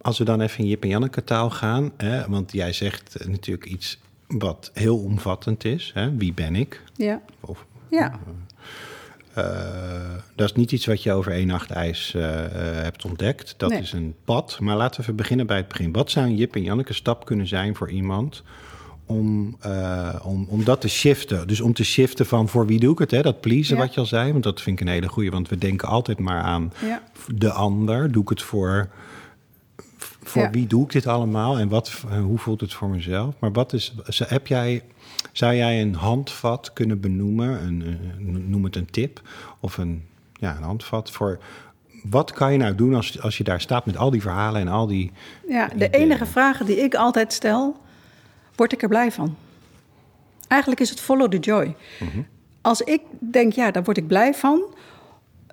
[0.00, 3.66] als we dan even in Jip en Janneke taal gaan, hè, want jij zegt natuurlijk
[3.66, 5.90] iets wat heel omvattend is.
[5.94, 6.16] Hè?
[6.16, 6.82] Wie ben ik?
[6.96, 7.20] Ja.
[7.40, 8.10] Of, ja.
[8.10, 8.18] Uh,
[10.34, 12.22] dat is niet iets wat je over één nacht ijs uh,
[12.82, 13.54] hebt ontdekt.
[13.56, 14.58] Dat is een pad.
[14.60, 15.92] Maar laten we even beginnen bij het begin.
[15.92, 18.42] Wat zou een Jip en Janneke stap kunnen zijn voor iemand
[19.06, 21.46] om, uh, om, om dat te shiften?
[21.46, 23.10] Dus om te shiften van voor wie doe ik het?
[23.10, 23.22] Hè?
[23.22, 24.32] Dat pleasen wat je al zei.
[24.32, 25.30] Want dat vind ik een hele goede.
[25.30, 27.02] Want we denken altijd maar aan ja.
[27.34, 28.12] de ander.
[28.12, 28.88] Doe ik het voor...
[30.22, 33.34] Voor wie doe ik dit allemaal en wat, hoe voelt het voor mezelf?
[33.38, 33.94] Maar wat is,
[34.26, 34.82] heb jij
[35.32, 37.98] zou jij een handvat kunnen benoemen, een,
[38.50, 39.20] noem het een tip
[39.60, 41.38] of een, ja, een handvat voor
[42.02, 44.68] wat kan je nou doen als, als je daar staat met al die verhalen en
[44.68, 45.12] al die.
[45.48, 47.76] Ja, de enige vraag die ik altijd stel:
[48.54, 49.36] word ik er blij van?
[50.48, 51.74] Eigenlijk is het follow the joy.
[52.00, 52.22] Mhm.
[52.60, 54.62] Als ik denk, ja, daar word ik blij van,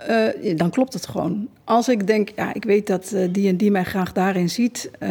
[0.09, 1.47] uh, dan klopt het gewoon.
[1.63, 4.91] Als ik denk, ja, ik weet dat uh, die en die mij graag daarin ziet,
[4.99, 5.09] uh,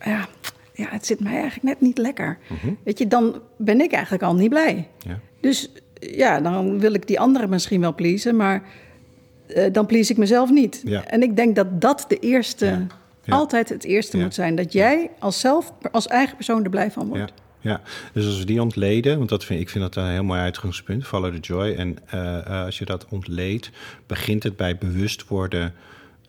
[0.00, 0.28] ja,
[0.72, 2.38] ja, het zit mij eigenlijk net niet lekker.
[2.48, 2.72] Mhm.
[2.82, 4.88] Weet je, dan ben ik eigenlijk al niet blij.
[4.98, 5.18] Ja.
[5.40, 8.62] Dus ja, dan wil ik die anderen misschien wel pleasen, maar
[9.72, 10.82] dan please ik mezelf niet.
[10.84, 11.04] Ja.
[11.04, 12.86] En ik denk dat dat de eerste,
[13.28, 14.54] altijd het eerste moet zijn.
[14.54, 17.32] Dat jij als zelf, als eigen persoon er blij van wordt.
[17.60, 17.80] Ja,
[18.12, 21.06] dus als we die ontleden, want dat vind, ik vind dat een heel mooi uitgangspunt,
[21.06, 21.74] follow the joy.
[21.74, 23.70] En uh, als je dat ontleedt,
[24.06, 25.74] begint het bij bewust worden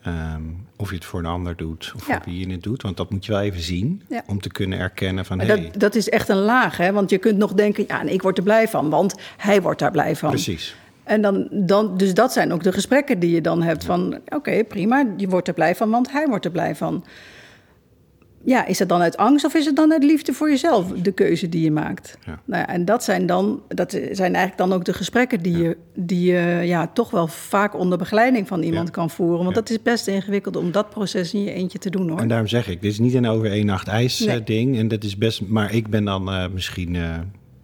[0.08, 2.82] Um, of je het voor een ander doet of voor wie je het doet.
[2.82, 5.38] Want dat moet je wel even zien om te kunnen erkennen van...
[5.38, 6.92] Dat, dat is echt een laag, hè?
[6.92, 8.90] Want je kunt nog denken, ja, ik word er blij van.
[8.90, 10.30] Want hij wordt daar blij van.
[10.30, 10.76] Precies.
[11.04, 14.20] En dan, dan, dus dat zijn ook de gesprekken die je dan hebt van...
[14.30, 17.06] oké, prima, je wordt er blij van, want hij wordt er blij van
[18.44, 21.12] ja, is het dan uit angst of is het dan uit liefde voor jezelf, de
[21.12, 22.18] keuze die je maakt?
[22.26, 22.42] Ja.
[22.46, 25.78] Nou ja, en dat zijn dan, dat zijn eigenlijk dan ook de gesprekken die je,
[25.96, 29.44] die je ja, toch wel vaak onder begeleiding van iemand kan voeren.
[29.44, 32.20] Want dat is best ingewikkeld om dat proces in je eentje te doen hoor.
[32.20, 34.78] En daarom zeg ik, dit is niet een over één nacht ijs eh, ding.
[34.78, 37.18] En dat is best, maar ik ben dan uh, misschien uh,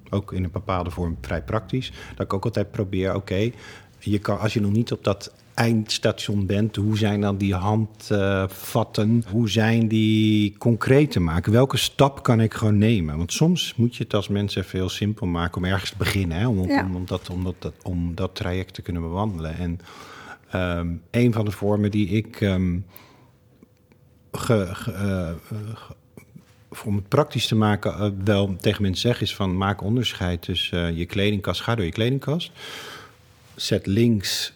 [0.09, 1.91] ook in een bepaalde vorm vrij praktisch.
[2.15, 3.51] Dat ik ook altijd probeer, oké,
[3.99, 9.23] je kan, als je nog niet op dat eindstation bent, hoe zijn dan die handvatten?
[9.31, 11.51] hoe zijn die concreet te maken?
[11.51, 13.17] Welke stap kan ik gewoon nemen?
[13.17, 16.37] Want soms moet je het als mensen even heel simpel maken om ergens te beginnen,
[16.37, 16.47] hè?
[16.47, 16.59] Om,
[16.95, 19.55] om, dat, om, dat, om dat traject te kunnen bewandelen.
[19.57, 19.79] En
[20.77, 22.85] um, een van de vormen die ik um,
[24.31, 24.91] ge, ge,
[25.51, 25.55] uh,
[26.85, 30.91] om het praktisch te maken, uh, wel tegen mensen zeg, is van maak onderscheid tussen
[30.91, 31.61] uh, je kledingkast.
[31.61, 32.51] Ga door je kledingkast.
[33.55, 34.53] Zet links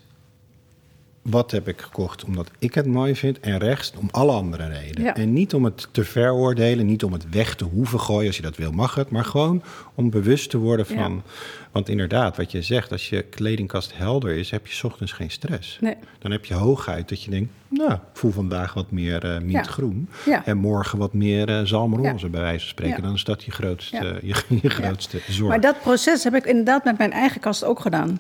[1.22, 5.16] wat heb ik gekocht omdat ik het mooi vind en rechts om alle andere redenen.
[5.16, 8.42] En niet om het te veroordelen, niet om het weg te hoeven gooien, als je
[8.42, 9.64] dat wil mag het, maar gewoon
[9.96, 11.24] om bewust te worden van,
[11.72, 15.78] want inderdaad, wat je zegt, als je kledingkast helder is, heb je ochtends geen stress.
[15.82, 15.96] Nee.
[16.20, 20.10] Dan heb je hooguit dat je denkt, nou, ik voel vandaag wat meer uh, mintgroen
[20.46, 23.04] en morgen wat meer uh, zalmroze bij wijze van spreken.
[23.04, 25.50] Dan is dat je grootste, je, je, grootste zorg.
[25.50, 28.20] Maar dat proces heb ik inderdaad met mijn eigen kast ook gedaan.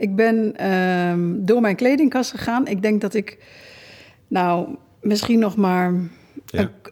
[0.00, 2.66] Ik ben ehm, door mijn kledingkast gegaan.
[2.66, 3.38] Ik denk dat ik,
[4.28, 5.94] nou, misschien nog maar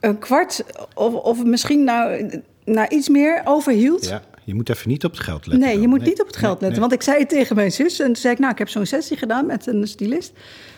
[0.01, 2.31] een, kwart of, of misschien nou,
[2.65, 4.09] nou iets meer overhield.
[4.09, 4.23] Ja.
[4.45, 5.69] Je moet even niet op het geld letten.
[5.69, 6.81] Nee, je moet niet op het geld letten.
[6.81, 8.87] Want ik zei het tegen mijn zus en toen zei ik, nou, ik heb zo'n
[8.87, 10.33] sessie gedaan met een stylist.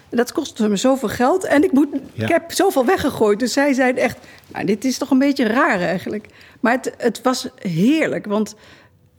[0.09, 3.39] Dat kostte me zoveel geld en ik, moet, ik heb zoveel weggegooid.
[3.39, 4.19] Dus zij zei echt,
[4.53, 6.27] nou, dit is toch een beetje raar eigenlijk.
[6.61, 8.55] Maar het, het was heerlijk, want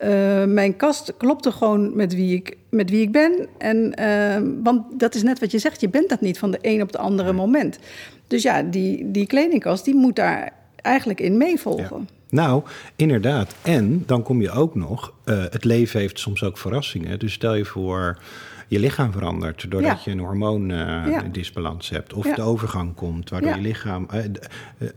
[0.04, 3.48] Uh, mijn kast klopte gewoon met wie ik, met wie ik ben.
[3.58, 6.58] En, uh, want dat is net wat je zegt, je bent dat niet van de
[6.62, 7.80] een op de andere moment.
[8.28, 12.08] Dus ja, die, die kledingkast die moet daar eigenlijk in meevolgen.
[12.30, 12.64] Nou,
[12.96, 13.56] inderdaad.
[13.62, 17.20] En dan kom je ook nog, uh, het leven heeft soms ook verrassingen.
[17.20, 18.20] Dus stel je voor,
[18.68, 21.96] je lichaam verandert doordat je een hormoondisbalans ja.
[21.96, 22.14] hebt.
[22.14, 24.08] Of de overgang komt, waardoor je lichaam...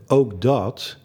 [0.07, 0.97] ook dat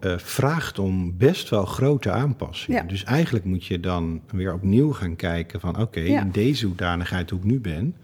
[0.00, 2.88] uh, vraagt om best wel grote aanpassingen.
[2.88, 5.80] Dus eigenlijk moet je dan weer opnieuw gaan kijken van...
[5.80, 7.96] oké, in deze hoedanigheid hoe ik nu ben...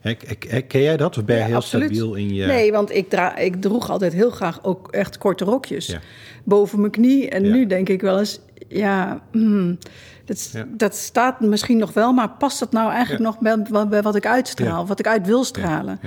[0.00, 0.14] Ja.
[0.60, 1.18] ken jij dat?
[1.18, 2.46] Of ben je heel stabiel in je...
[2.46, 5.96] Nee, want ik, dra ik droeg altijd heel graag ook echt korte rokjes.
[6.44, 7.28] Boven mijn knie.
[7.28, 9.22] En nu denk ik wel eens, ja...
[9.32, 9.78] Hmm,
[10.24, 14.16] dat, dat, staat misschien nog wel, maar past dat nou eigenlijk nog bij, bij, wat
[14.16, 14.86] ik uitstraal?
[14.86, 16.00] Wat ik uit wil stralen?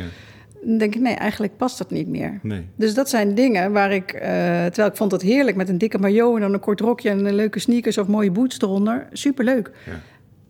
[0.65, 2.39] Dan denk ik, nee, eigenlijk past dat niet meer.
[2.41, 2.65] Nee.
[2.75, 5.97] Dus dat zijn dingen waar ik, uh, terwijl ik vond het heerlijk met een dikke
[5.97, 9.07] maillot en dan een kort rokje en een leuke sneakers of mooie boots eronder.
[9.11, 9.71] Superleuk.
[9.85, 9.99] Ja.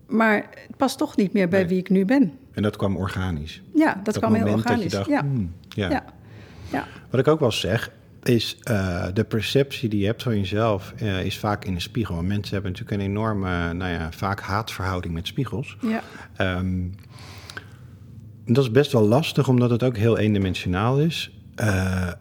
[0.07, 2.31] Maar het past toch niet meer bij wie ik nu ben.
[2.53, 3.61] En dat kwam organisch.
[3.73, 4.91] Ja, dat, kwam heel organisch.
[4.91, 5.19] Dat je dacht, ja.
[5.19, 5.89] Hmm, ja.
[5.89, 6.03] ja.
[6.71, 6.87] Ja.
[7.09, 7.91] Wat ik ook wel zeg,
[8.23, 12.17] is uh, de perceptie die je hebt van jezelf uh, is vaak in de spiegel.
[12.17, 15.77] En mensen hebben natuurlijk een enorme, nou ja, vaak haatverhouding met spiegels.
[15.81, 16.57] Ja.
[16.57, 16.93] Um,
[18.45, 21.31] dat is best wel lastig, omdat het ook heel eendimensionaal is.
[21.59, 22.11] Uh,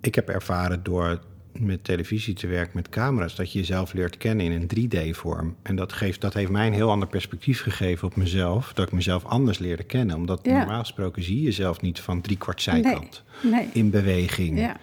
[0.00, 1.20] ik heb ervaren door
[1.58, 5.56] met televisie te werken, met camera's, dat je jezelf leert kennen in een 3D-vorm.
[5.62, 8.92] En dat, geeft, dat heeft mij een heel ander perspectief gegeven op mezelf, dat ik
[8.92, 10.16] mezelf anders leerde kennen.
[10.16, 14.58] Omdat normaal gesproken zie je jezelf niet van drie kwart zijkant nee, in beweging.
[14.58, 14.76] Ja.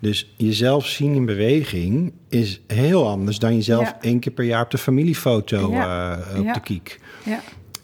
[0.00, 3.98] Dus jezelf zien in beweging is heel anders dan jezelf ja.
[4.00, 7.00] één keer per jaar op de familiefoto uh, op de kiek.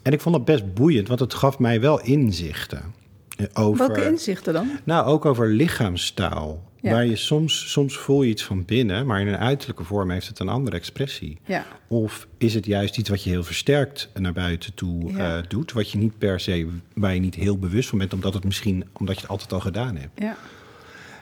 [0.05, 0.11] Ja.
[0.11, 2.93] En ik vond dat best boeiend, want het gaf mij wel inzichten.
[3.37, 4.69] Eh, over, Welke inzichten dan?
[4.83, 6.63] Nou, ook over lichaamstaal.
[6.81, 10.27] Waar je soms, soms voel je iets van binnen, maar in een uiterlijke vorm heeft
[10.27, 11.37] het een andere expressie.
[11.45, 11.65] Ja.
[11.87, 15.91] Of is het juist iets wat je heel versterkt naar buiten toe uh, doet, wat
[15.91, 19.15] je niet per se, waar je niet heel bewust van bent, omdat het misschien, omdat
[19.15, 20.19] je het altijd al gedaan hebt.
[20.19, 20.37] Ja.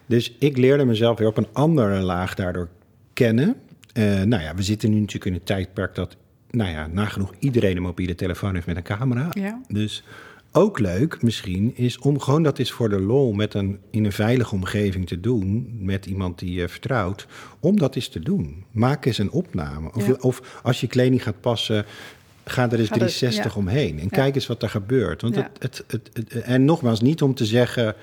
[0.06, 2.70] Dus ik leerde mezelf weer op een andere laag daardoor
[3.14, 3.56] kennen.
[3.94, 6.16] Uh, nou ja, we zitten nu natuurlijk in een tijdperk dat
[6.56, 9.30] nou ja, nagenoeg iedereen een mobiele telefoon heeft met een camera.
[9.32, 9.62] Ja.
[9.68, 10.04] Dus
[10.52, 14.12] ook leuk misschien is om gewoon dat is voor de lol met een, in een
[14.12, 17.28] veilige omgeving te doen, met iemand die je vertrouwt,
[17.60, 18.64] om dat eens te doen.
[18.72, 19.92] Maak eens een opname.
[19.94, 21.86] Of, of als je kleding gaat passen,
[22.46, 25.22] ga er eens 360 omheen en kijk eens wat er gebeurt.
[25.22, 27.96] Want het, het, het, en nogmaals, niet om te zeggen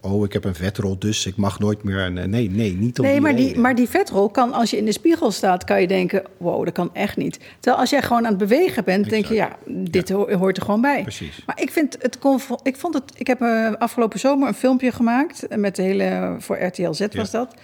[0.00, 2.12] oh, ik heb een vetrol, dus ik mag nooit meer.
[2.12, 4.84] Nee, nee, niet om Nee, die maar, die, maar die vetrol kan, als je in
[4.84, 7.40] de spiegel staat, kan je denken: wow, dat kan echt niet.
[7.60, 10.80] Terwijl als jij gewoon aan het bewegen bent, denk je: ja, dit hoort er gewoon
[10.80, 11.02] bij.
[11.02, 11.42] Precies.
[11.46, 12.18] Maar ik vind het.
[12.62, 13.12] Ik vond het.
[13.16, 16.36] Ik heb uh, afgelopen zomer een filmpje gemaakt met de hele.
[16.38, 17.54] voor RTL Z was dat.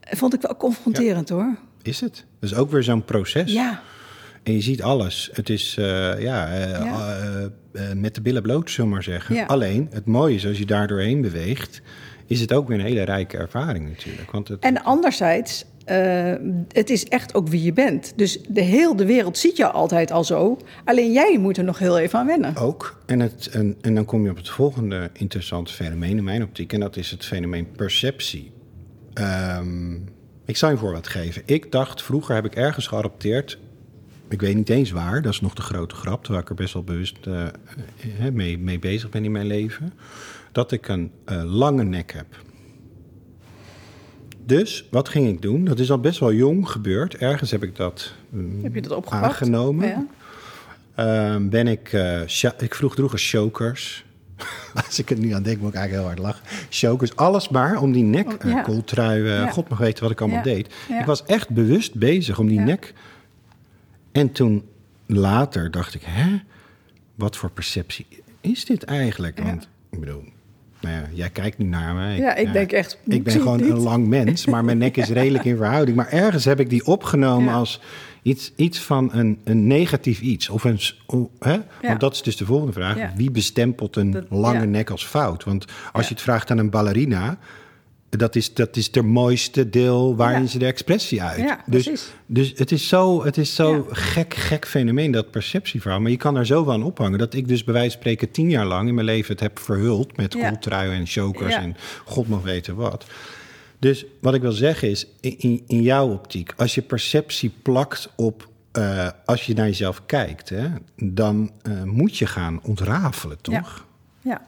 [0.00, 1.56] Vond ik wel confronterend hoor.
[1.82, 2.24] Is het?
[2.40, 3.52] Dus ook weer zo'n proces.
[3.52, 3.82] Ja.
[4.42, 5.30] En je ziet alles.
[5.32, 6.48] Het is uh, ja,
[7.72, 9.46] uh, met de billen bloot, zullen we maar zeggen.
[9.46, 11.82] Alleen, het mooie is, als je daar doorheen beweegt...
[12.26, 14.30] is het ook weer een hele rijke ervaring natuurlijk.
[14.30, 15.64] Want het, en anderzijds,
[16.68, 18.12] het is echt ook wie je bent.
[18.16, 20.58] Dus de hele wereld ziet jou altijd al zo.
[20.84, 22.56] Alleen jij moet er nog heel even aan wennen.
[22.56, 23.02] Ook.
[23.06, 26.72] En, het, en, en dan kom je op het volgende interessante fenomeen in mijn optiek.
[26.72, 28.52] En dat is het fenomeen perceptie.
[29.14, 30.04] Um,
[30.44, 31.42] ik zal je een voorbeeld geven.
[31.44, 33.58] Ik dacht, vroeger heb ik ergens geadopteerd
[34.28, 36.72] ik weet niet eens waar, dat is nog de grote grap, terwijl ik er best
[36.72, 37.46] wel bewust uh,
[38.32, 39.92] mee, mee, bezig ben in mijn leven,
[40.52, 42.26] dat ik een uh, lange nek heb.
[44.44, 45.64] Dus wat ging ik doen?
[45.64, 47.16] Dat is al best wel jong gebeurd.
[47.16, 49.24] Ergens heb ik dat, um, heb je dat opgepakt?
[49.24, 49.86] aangenomen.
[49.86, 50.06] Ja.
[50.98, 51.92] Uh, ben ik,
[52.58, 54.04] ik vroeg droegen chokers.
[54.86, 56.66] Als ik het nu aan denk, moet ik eigenlijk heel hard lachen.
[56.70, 58.62] Chokers, alles maar om die nek, oh, ja.
[58.62, 59.50] kooltrui, ja.
[59.50, 60.74] god mag weten wat ik allemaal deed.
[61.00, 62.94] Ik was echt bewust bezig om die nek
[64.18, 64.62] en toen
[65.06, 66.38] later dacht ik, hè,
[67.14, 68.06] wat voor perceptie
[68.40, 69.40] is dit eigenlijk?
[69.42, 70.22] Want ik bedoel,
[70.80, 72.16] nou ja, jij kijkt nu naar me.
[72.16, 72.98] ja, ik denk echt.
[73.04, 75.96] Ik ben gewoon een lang mens, maar mijn nek is redelijk in verhouding.
[75.96, 77.80] Maar ergens heb ik die opgenomen als
[78.22, 80.48] iets, iets van een, een negatief iets.
[80.48, 80.80] Of een,
[81.38, 81.58] hè?
[81.82, 82.96] Want dat is dus de volgende vraag.
[83.16, 85.44] Wie bestempelt een lange nek als fout?
[85.44, 87.38] Want als je het vraagt aan een ballerina
[88.08, 91.38] dat is, dat is de mooiste deel waarin ze de expressie uit.
[91.38, 91.90] Ja, dus,
[92.26, 96.00] dus het is zo, het is zo gek, gek fenomeen, dat perceptieverhaal.
[96.00, 98.50] Maar je kan er zo aan ophangen dat ik dus bij wijze van spreken tien
[98.50, 100.48] jaar lang in mijn leven het heb verhuld met ja.
[100.48, 103.04] kooltruien en chokers en god mag weten wat.
[103.78, 108.48] Dus wat ik wil zeggen is, in, in jouw optiek, als je perceptie plakt op
[108.72, 113.86] uh, als je naar jezelf kijkt, hè, dan uh, moet je gaan ontrafelen, toch?
[114.20, 114.46] Ja.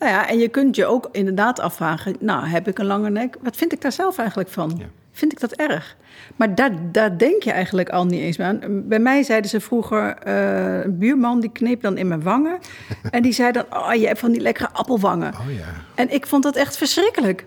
[0.00, 3.36] Nou ja, en je kunt je ook inderdaad afvragen: Nou, heb ik een lange nek?
[3.40, 4.82] Wat vind ik daar zelf eigenlijk van?
[5.12, 5.96] vind ik dat erg.
[6.36, 8.88] Maar daar, daar denk je eigenlijk al niet eens aan.
[8.88, 12.58] Bij mij zeiden ze vroeger, uh, een buurman die kneep dan in mijn wangen.
[13.10, 15.32] en die zei dan, oh, je hebt van die lekkere appelwangen.
[15.34, 15.64] Oh, ja.
[15.94, 17.44] En ik vond dat echt verschrikkelijk.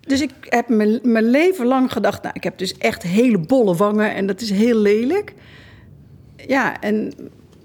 [0.00, 3.74] Dus ik heb mijn, mijn leven lang gedacht, nou, ik heb dus echt hele bolle
[3.74, 5.34] wangen en dat is heel lelijk.
[6.36, 7.12] Ja, en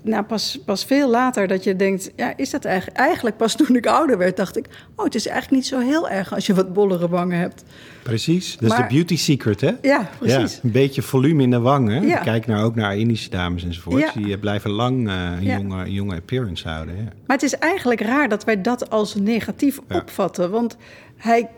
[0.04, 2.98] nou, pas, pas veel later dat je denkt, ja, is dat eigenlijk...
[2.98, 4.66] Eigenlijk pas toen ik ouder werd, dacht ik...
[4.96, 7.64] oh, het is eigenlijk niet zo heel erg als je wat bollere wangen hebt.
[8.04, 9.72] Precies, dat is de beauty secret, hè?
[9.82, 10.60] Ja, precies.
[10.64, 12.08] een beetje volume in de wangen.
[12.08, 12.18] Ja.
[12.18, 14.02] Kijk nou ook naar Indische dames enzovoort.
[14.02, 14.12] Ja.
[14.22, 16.96] Die blijven lang uh, een, jonge, jonge appearance houden.
[16.96, 17.04] Ja.
[17.04, 20.52] Maar het is eigenlijk raar dat wij dat als negatief opvatten.
[20.52, 20.78] Want
[21.18, 21.50] hij...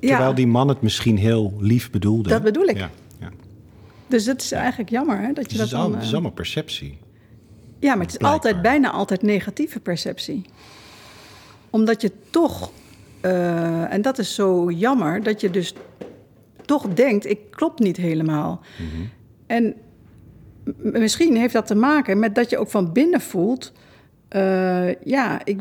[0.00, 2.28] Terwijl die man het misschien heel lief bedoelde.
[2.28, 2.76] Dat bedoel ik.
[2.76, 2.90] Ja.
[4.08, 5.32] Dus dat is eigenlijk jammer, hè?
[5.32, 6.98] Dat je dus dat dan, het is allemaal perceptie.
[7.86, 10.44] Ja, maar het is altijd, bijna altijd negatieve perceptie.
[11.70, 12.70] Omdat je toch,
[13.22, 15.74] uh, en dat is zo jammer, dat je dus
[16.64, 18.60] toch denkt: ik klop niet helemaal.
[18.78, 19.10] Mm
[19.46, 19.74] En
[20.76, 23.72] misschien heeft dat te maken met dat je ook van binnen voelt:
[24.36, 25.60] uh, ja, ik,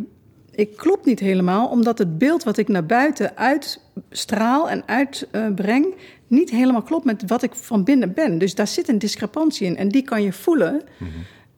[0.51, 5.93] ik klop niet helemaal, omdat het beeld wat ik naar buiten uitstraal en uitbreng, uh,
[6.27, 8.38] niet helemaal klopt met wat ik van binnen ben.
[8.38, 10.81] Dus daar zit een discrepantie in en die kan je voelen.
[10.97, 11.09] Mm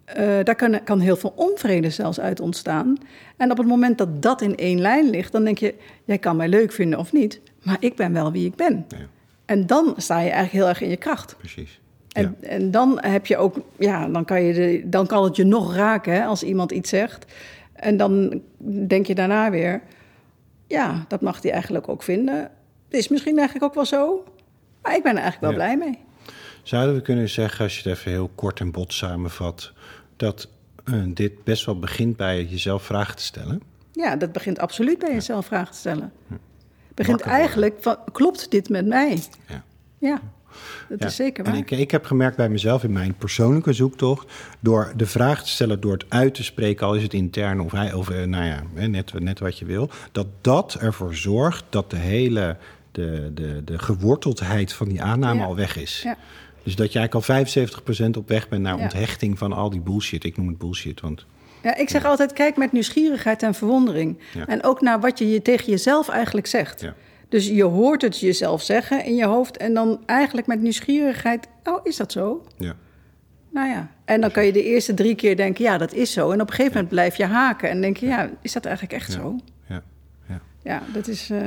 [0.09, 2.97] uh, daar kan, kan, heel veel onvrede zelfs uit ontstaan.
[3.37, 6.35] En op het moment dat dat in één lijn ligt, dan denk je: jij kan
[6.35, 8.85] mij leuk vinden of niet, maar ik ben wel wie ik ben.
[8.87, 8.97] Ja.
[9.45, 11.35] En dan sta je eigenlijk heel erg in je kracht.
[11.37, 11.79] Precies.
[12.11, 15.43] En, en dan heb je ook, ja, dan kan, je de, dan kan het je
[15.43, 17.25] nog raken hè, als iemand iets zegt.
[17.73, 18.41] En dan
[18.87, 19.81] denk je daarna weer:
[20.67, 22.35] ja, dat mag hij eigenlijk ook vinden.
[22.87, 24.23] Het is misschien eigenlijk ook wel zo,
[24.81, 25.99] maar ik ben er eigenlijk wel blij mee.
[26.63, 29.73] Zouden we kunnen zeggen, als je het even heel kort en bot samenvat,
[30.17, 30.47] dat
[30.85, 33.61] uh, dit best wel begint bij jezelf vragen te stellen?
[33.91, 36.11] Ja, dat begint absoluut bij jezelf vragen te stellen.
[36.27, 39.23] Het begint eigenlijk van, klopt dit met mij?
[39.47, 39.63] Ja.
[39.99, 40.21] Ja,
[40.89, 41.53] dat is zeker waar.
[41.53, 44.31] En ik, ik heb gemerkt bij mezelf in mijn persoonlijke zoektocht...
[44.59, 46.85] door de vraag te stellen, door het uit te spreken...
[46.85, 49.89] al is het intern of, hij, of eh, nou ja, net, net wat je wil...
[50.11, 52.57] dat dat ervoor zorgt dat de hele
[52.91, 56.01] de, de, de geworteldheid van die aanname al weg is.
[56.03, 56.17] Ja.
[56.67, 60.23] Dus dat je eigenlijk al 75% op weg bent naar onthechting van al die bullshit.
[60.23, 61.25] Ik noem het bullshit, want...
[61.63, 64.19] Ja, ik zeg altijd, kijk met nieuwsgierigheid en verwondering.
[64.47, 66.85] En ook naar wat je, je tegen jezelf eigenlijk zegt.
[67.29, 69.57] Dus je hoort het jezelf zeggen in je hoofd...
[69.57, 72.45] en dan eigenlijk met nieuwsgierigheid, oh, is dat zo?
[72.57, 72.75] Ja.
[73.51, 76.31] Nou ja, en dan kan je de eerste drie keer denken, ja, dat is zo.
[76.31, 78.95] En op een gegeven moment blijf je haken en denk je, ja, is dat eigenlijk
[78.95, 79.35] echt zo?
[80.67, 81.31] Ja, dat is.
[81.31, 81.39] Uh...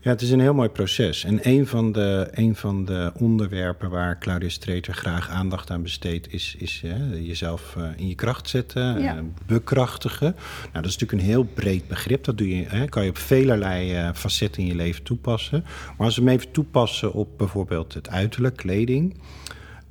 [0.00, 1.24] Ja, het is een heel mooi proces.
[1.24, 6.32] En een van de, een van de onderwerpen waar Claudia Streeter graag aandacht aan besteedt,
[6.32, 6.82] is, is
[7.20, 9.14] jezelf uh, in je kracht zetten, ja.
[9.16, 10.34] uh, bekrachtigen.
[10.60, 12.24] Nou, dat is natuurlijk een heel breed begrip.
[12.24, 15.64] Dat doe je, hè, kan je op velerlei facetten in je leven toepassen.
[15.96, 19.16] Maar als we hem even toepassen op bijvoorbeeld het uiterlijk, kleding.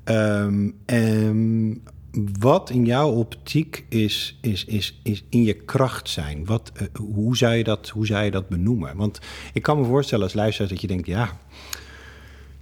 [0.05, 0.75] Um,
[2.39, 6.45] wat in jouw optiek is, is, is, is in je kracht zijn?
[6.45, 8.95] Wat, uh, hoe, zou je dat, hoe zou je dat benoemen?
[8.95, 9.19] Want
[9.53, 11.07] ik kan me voorstellen als luisteraar dat je denkt...
[11.07, 11.29] ja,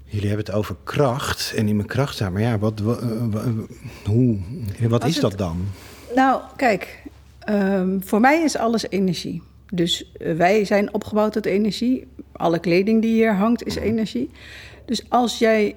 [0.03, 2.33] jullie hebben het over kracht en in mijn kracht zijn.
[2.33, 3.43] Maar ja, wat, wat, uh,
[4.05, 4.37] hoe,
[4.89, 5.67] wat is dat dan?
[6.15, 7.03] Nou, kijk,
[7.49, 9.41] um, voor mij is alles energie.
[9.73, 12.07] Dus wij zijn opgebouwd uit energie.
[12.31, 13.83] Alle kleding die hier hangt is mhm.
[13.85, 14.29] energie.
[14.85, 15.75] Dus als jij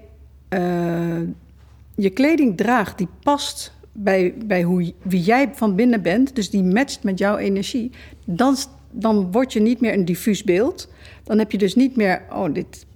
[1.96, 6.62] je kleding draagt die past bij, bij hoe, wie jij van binnen bent, dus die
[6.62, 7.90] matcht met jouw energie,
[8.24, 8.56] dan,
[8.90, 10.92] dan word je niet meer een diffuus beeld.
[11.24, 12.86] Dan heb je dus niet meer, oh, dit,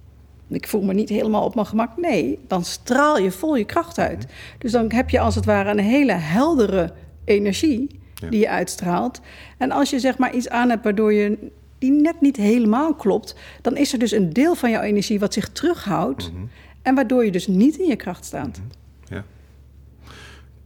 [0.47, 1.97] ik voel me niet helemaal op mijn gemak.
[1.97, 4.25] Nee, dan straal je vol je kracht uit.
[4.57, 6.93] Dus dan heb je als het ware een hele heldere
[7.25, 7.87] energie
[8.29, 9.21] die je uitstraalt.
[9.57, 13.35] En als je zeg maar iets aan hebt waardoor je die net niet helemaal klopt,
[13.61, 16.31] dan is er dus een deel van jouw energie wat zich terughoudt.
[16.31, 16.43] Mhm.
[16.81, 18.57] En waardoor je dus niet in je kracht staat.
[18.57, 18.78] Mhm.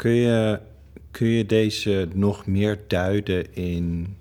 [0.04, 0.60] Kun je,
[1.12, 4.18] kun je deze nog meer duiden in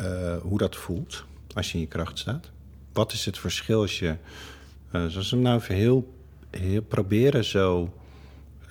[0.00, 2.50] uh, hoe dat voelt als je in je kracht staat?
[2.92, 4.16] Wat is het verschil als je,
[4.92, 6.14] uh, zoals we nou even heel,
[6.50, 7.94] heel proberen zo,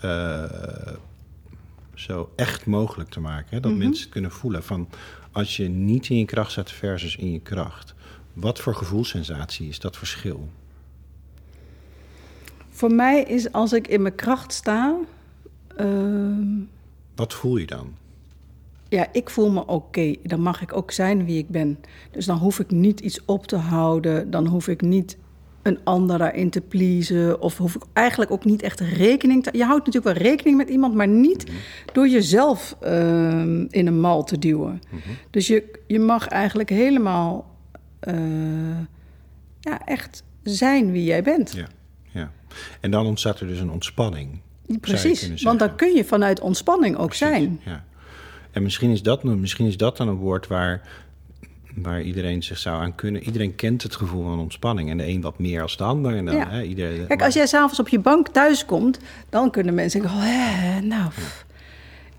[0.06, 0.44] uh,
[1.94, 3.60] zo echt mogelijk te maken, hè?
[3.60, 3.88] dat mm -hmm.
[3.88, 4.90] mensen kunnen voelen van
[5.32, 7.94] als je niet in je kracht staat versus in je kracht.
[8.34, 10.50] Wat voor gevoelssensatie is dat verschil?
[12.70, 14.98] Voor mij is als ik in mijn kracht sta.
[15.82, 16.66] Uh,
[17.16, 17.94] Wat voel je dan?
[18.90, 20.16] Ja, ik voel me oké.
[20.24, 21.80] Dan mag ik ook zijn wie ik ben.
[22.12, 24.32] Dus dan hoef ik niet iets op te houden.
[24.32, 25.18] Dan hoef ik niet
[25.62, 27.42] een ander daarin te pleasen.
[27.42, 29.50] Of hoef ik eigenlijk ook niet echt rekening te...
[29.54, 31.56] Je houdt natuurlijk wel rekening met iemand, maar niet mhm.
[31.94, 32.90] door jezelf uh,
[33.70, 34.82] in een mal te duwen.
[34.90, 35.16] Mm -hmm.
[35.30, 37.58] Dus je, je mag eigenlijk helemaal...
[38.08, 38.78] Uh,
[39.60, 41.54] ja, echt zijn wie jij bent.
[41.54, 41.68] Ja,
[42.12, 42.32] ja.
[42.80, 44.40] En dan ontstaat er dus een ontspanning.
[44.82, 47.60] Precies, want dan kun je vanuit ontspanning ook zijn.
[47.66, 47.84] Ja.
[48.52, 50.82] En misschien is, dat, misschien is dat dan een woord waar,
[51.76, 53.24] waar iedereen zich zou aan kunnen.
[53.24, 54.90] Iedereen kent het gevoel van ontspanning.
[54.90, 56.16] En de een wat meer als de ander.
[56.16, 56.50] En dan, Ja.
[56.50, 60.18] hè, iedereen, Kijk, als jij s'avonds op je bank thuis komt, dan kunnen mensen denken:
[60.20, 61.10] oh, hè, nou.
[61.10, 61.46] pff.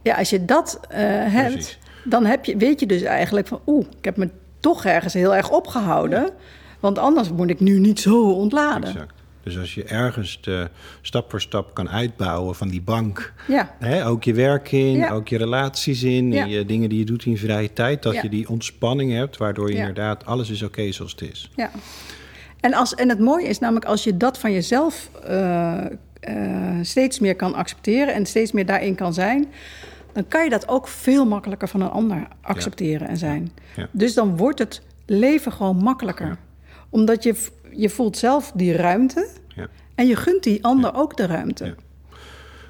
[0.02, 1.78] Ja, als je dat eh, hebt, Precies.
[2.04, 5.34] dan heb je, weet je dus eigenlijk van: oeh, ik heb me toch ergens heel
[5.34, 6.30] erg opgehouden.
[6.80, 8.88] Want anders moet ik nu niet zo ontladen.
[8.88, 9.12] Exact.
[9.42, 10.68] Dus als je ergens de,
[11.02, 13.32] stap voor stap kan uitbouwen van die bank.
[13.48, 15.10] Ja, Hè, ook je werk in, Ja.
[15.10, 16.44] ook je relaties in, Ja.
[16.44, 18.02] je dingen die je doet in je vrije tijd.
[18.02, 21.50] Dat je die ontspanning hebt, waardoor je inderdaad alles is oké zoals het is.
[21.56, 21.70] ja.
[22.60, 25.84] En, als, en het mooie is namelijk als je dat van jezelf eh,
[26.20, 29.46] eh, steeds meer kan accepteren en steeds meer daarin kan zijn,
[30.12, 33.50] dan kan je dat ook veel makkelijker van een ander accepteren en zijn.
[33.76, 33.88] Ja.
[33.90, 36.36] Dus dan wordt het leven gewoon makkelijker.
[36.88, 37.34] Omdat je,
[37.80, 39.68] je voelt zelf die ruimte Ja.
[39.94, 41.64] en je gunt die ander ook de ruimte.
[41.64, 41.74] Ja.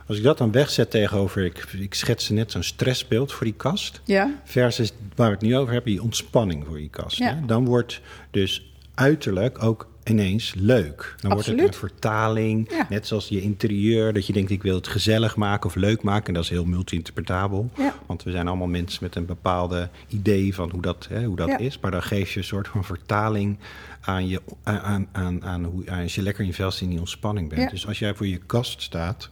[0.06, 4.00] Als ik dat dan wegzet tegenover, ik, ik schetste net zo'n stressbeeld voor die kast.
[4.04, 7.18] Ja, Versus waar we het nu over hebben, die ontspanning voor je kast.
[7.18, 7.32] Hè?
[7.46, 11.14] Dan wordt dus uiterlijk ook ineens leuk.
[11.20, 12.86] Dan wordt het een vertaling, Ja.
[12.88, 14.12] net zoals je interieur.
[14.12, 16.26] Dat je denkt, ik wil het gezellig maken of leuk maken.
[16.26, 17.70] En dat is heel multi-interpretabel.
[17.76, 17.94] Ja.
[18.06, 21.48] Want we zijn allemaal mensen met een bepaalde idee van hoe dat, hè, hoe dat
[21.48, 21.58] Ja.
[21.58, 21.78] is.
[21.78, 23.58] Maar dan geef je een soort van vertaling
[24.00, 27.48] aan, je, aan, aan, aan hoe, aan als je lekker in zit in die ontspanning
[27.48, 27.60] bent.
[27.62, 27.68] Ja.
[27.68, 29.30] Dus als jij voor je kast staat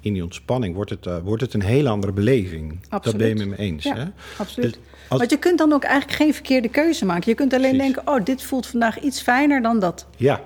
[0.00, 2.80] in die ontspanning, wordt het, eh, wordt het een hele andere beleving.
[2.80, 3.18] Dat Absoluut.
[3.18, 3.84] ben je met me eens.
[3.84, 4.04] Ja, hè?
[4.38, 4.72] absoluut.
[4.72, 7.30] Dus als- Want je kunt dan ook eigenlijk geen verkeerde keuze maken.
[7.30, 7.94] Je kunt alleen Precies.
[7.94, 10.06] denken, oh, dit voelt vandaag iets fijner dan dat.
[10.16, 10.40] Ja.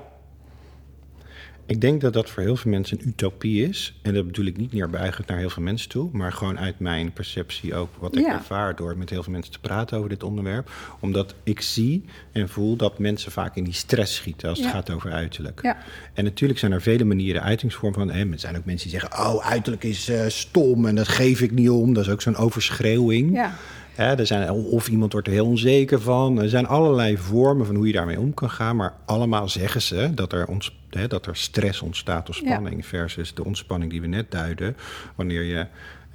[1.71, 3.99] Ik denk dat dat voor heel veel mensen een utopie is.
[4.03, 6.09] En dat bedoel ik niet neerbuigend naar heel veel mensen toe.
[6.13, 8.33] Maar gewoon uit mijn perceptie ook wat ik Ja.
[8.33, 10.71] ervaar door met heel veel mensen te praten over dit onderwerp.
[11.01, 14.91] Omdat ik zie en voel dat mensen vaak in die stress schieten als het gaat
[14.91, 15.63] over uiterlijk.
[15.63, 15.77] Ja.
[16.15, 18.11] En natuurlijk zijn er vele manieren uitingsvorm van.
[18.11, 21.41] Hè, er zijn ook mensen die zeggen, oh, uiterlijk is eh, stom en dat geef
[21.41, 21.95] ik niet om.
[21.95, 23.35] Dat is ook zo'n overschreeuwing.
[23.35, 23.55] Ja.
[23.95, 26.41] Hè, er zijn, of iemand wordt er heel onzeker van.
[26.43, 28.77] Er zijn allerlei vormen van hoe je daarmee om kan gaan.
[28.77, 32.87] Maar allemaal zeggen ze dat er, ons, hè, dat er stress ontstaat of spanning.
[32.87, 34.77] Versus de ontspanning die we net duiden.
[35.17, 35.67] Wanneer je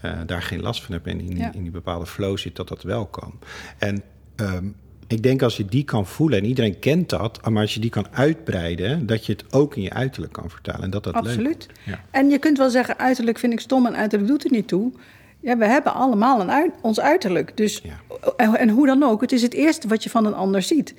[0.01, 1.53] eh, daar geen last van hebt en in, Ja.
[1.53, 3.33] in die bepaalde flow zit, dat dat wel kan.
[3.77, 4.01] En
[4.35, 4.65] ehm,
[5.07, 7.89] ik denk als je die kan voelen, en iedereen kent dat, maar als je die
[7.89, 10.81] kan uitbreiden, dat je het ook in je uiterlijk kan vertalen.
[10.83, 11.65] En dat dat leuk Absoluut.
[11.65, 11.79] wordt.
[11.83, 11.99] Ja.
[12.11, 14.91] En je kunt wel zeggen, uiterlijk vind ik stom en uiterlijk doet er niet toe.
[15.39, 17.57] Ja, we hebben allemaal een uit, ons uiterlijk.
[17.57, 17.99] Dus, Ja.
[18.37, 20.93] en, en hoe dan ook, het is het eerste wat je van een ander ziet.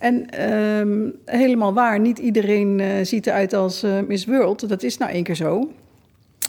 [0.00, 4.68] En ehm, helemaal waar, niet iedereen eh, ziet eruit als eh, Miss World.
[4.68, 5.70] Dat is nou één keer zo.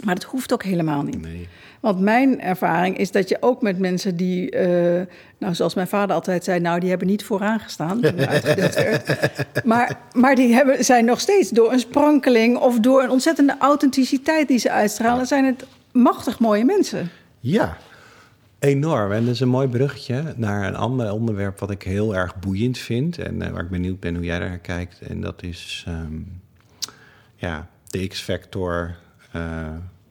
[0.03, 1.21] Maar dat hoeft ook helemaal niet.
[1.21, 1.47] Nee.
[1.79, 5.01] Want mijn ervaring is dat je ook met mensen die, eh,
[5.37, 9.65] nou zoals mijn vader altijd zei, nou die hebben niet vooraan gestaan toen uitgedeeld werd.
[9.65, 14.47] Maar, maar die hebben, zijn nog steeds door een sprankeling of door een ontzettende authenticiteit
[14.47, 17.09] die ze uitstralen, zijn het machtig mooie mensen.
[17.39, 17.77] Ja,
[18.61, 19.11] enorm.
[19.11, 22.77] En dat is een mooi bruggetje naar een ander onderwerp wat ik heel erg boeiend
[22.77, 23.17] vind.
[23.17, 25.01] En eh, waar ik benieuwd ben hoe jij daar kijkt.
[25.01, 26.19] En dat is ehm,
[27.35, 28.95] ja, de X-factor,
[29.31, 29.67] eh,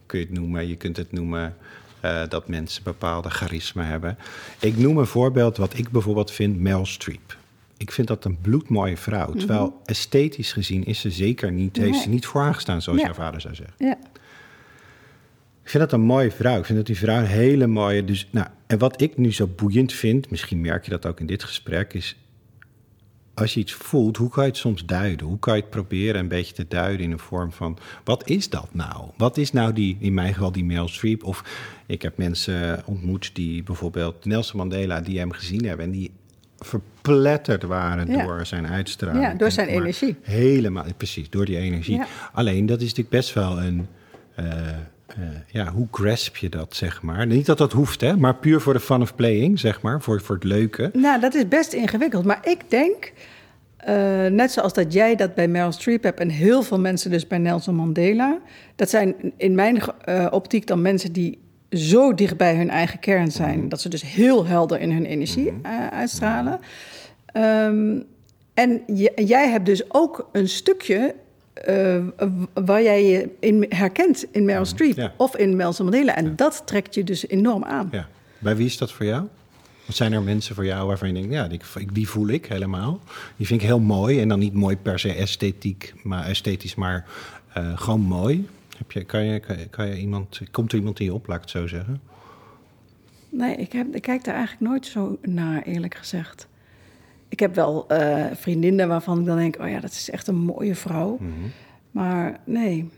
[0.06, 0.68] kun je het noemen.
[0.68, 1.56] Je kunt het noemen
[2.00, 4.16] eh, dat mensen bepaalde charisma hebben.
[4.60, 7.38] Ik noem een voorbeeld wat ik bijvoorbeeld vind, Mel Streep.
[7.76, 9.32] Ik vind dat een bloedmooie vrouw.
[9.32, 13.04] Terwijl esthetisch gezien is ze zeker niet, heeft ze niet vooraangestaan, zoals Ja.
[13.04, 13.74] jouw vader zou zeggen.
[13.78, 13.98] Ja,
[15.70, 16.59] Ik vind dat een mooie vrouw.
[16.59, 18.04] Ik vind dat die vrouw een hele mooie.
[18.04, 21.26] Dus, nou, en wat ik nu zo boeiend vind, misschien merk je dat ook in
[21.26, 22.16] dit gesprek, is
[23.35, 25.26] als je iets voelt, hoe kan je het soms duiden?
[25.26, 28.48] Hoe kan je het proberen een beetje te duiden in een vorm van: wat is
[28.48, 29.11] dat nou?
[29.16, 31.24] Wat is nou die, in mijn geval, die Streep?
[31.24, 31.44] Of
[31.87, 36.11] ik heb mensen ontmoet die bijvoorbeeld Nelson Mandela, die hem gezien hebben en die
[36.59, 38.24] verpletterd waren Ja.
[38.24, 39.24] door zijn uitstraling.
[39.24, 40.16] Ja, door zijn energie.
[40.22, 41.96] Helemaal, precies, door die energie.
[41.96, 42.06] Ja.
[42.33, 43.87] Alleen, dat is natuurlijk best wel een...
[44.35, 44.44] eh,
[45.18, 47.27] eh, ja, hoe grasp je dat, zeg maar?
[47.27, 50.20] Niet dat dat hoeft, hè, maar puur voor de fun of playing, zeg maar, voor,
[50.20, 50.90] voor het leuke.
[50.92, 52.25] nou dat is best ingewikkeld.
[52.25, 53.12] Maar ik denk,
[53.77, 57.27] eh, net zoals dat jij dat bij Meryl Streep hebt en heel veel mensen dus
[57.27, 58.38] bij Nelson Mandela,
[58.77, 61.38] dat zijn in mijn eh, optiek dan mensen die
[61.71, 65.52] zo dicht bij hun eigen kern zijn, dat ze dus heel helder in hun energie
[65.63, 66.61] eh, uitstralen.
[67.27, 67.98] Ehm,
[68.54, 68.83] en
[69.15, 71.15] jij hebt dus ook een stukje
[71.61, 72.02] eh,
[72.54, 75.13] waar jij je in herkent in Meryl Streep Ja.
[75.17, 76.17] of in Nelson Mandela.
[76.17, 77.88] En dat trekt je dus enorm aan.
[77.92, 78.08] Ja.
[78.38, 79.27] Bij wie is dat voor jou?
[79.87, 81.61] Wat zijn er mensen voor jou waarvan je denkt, ja, die,
[81.92, 83.00] die voel ik helemaal.
[83.37, 84.21] Die vind ik heel mooi.
[84.21, 87.04] En dan niet mooi per se esthetiek, maar esthetisch, maar
[87.54, 88.48] eh, gewoon mooi.
[88.79, 91.27] Heb je, kan, je, kan, je, kan je iemand, komt er iemand in je op,
[91.27, 92.00] laat ik het zo zeggen?
[93.29, 96.46] Nee, ik, heb, ik kijk daar eigenlijk nooit zo naar, eerlijk gezegd.
[97.31, 100.38] Ik heb wel uh, vriendinnen waarvan ik dan denk: oh ja, dat is echt een
[100.38, 101.16] mooie vrouw.
[101.20, 101.31] Mhm.
[101.90, 102.88] Maar nee.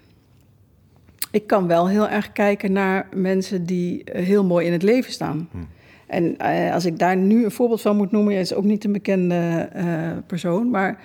[1.31, 5.13] Ik kan wel heel erg kijken naar mensen die eh, heel mooi in het leven
[5.13, 5.49] staan.
[5.51, 5.65] Mhm.
[6.07, 8.93] En uh, als ik daar nu een voorbeeld van moet noemen, is ook niet een
[8.93, 11.01] bekende uh, persoon, maar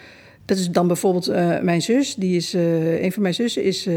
[0.46, 2.16] dat is dan bijvoorbeeld uh, mijn zus.
[2.16, 3.90] Die is, een van mijn zussen is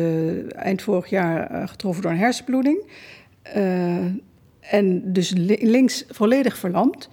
[0.49, 2.83] eind vorig jaar getroffen door een hersenbloeding.
[4.61, 7.09] en dus links volledig verlamd.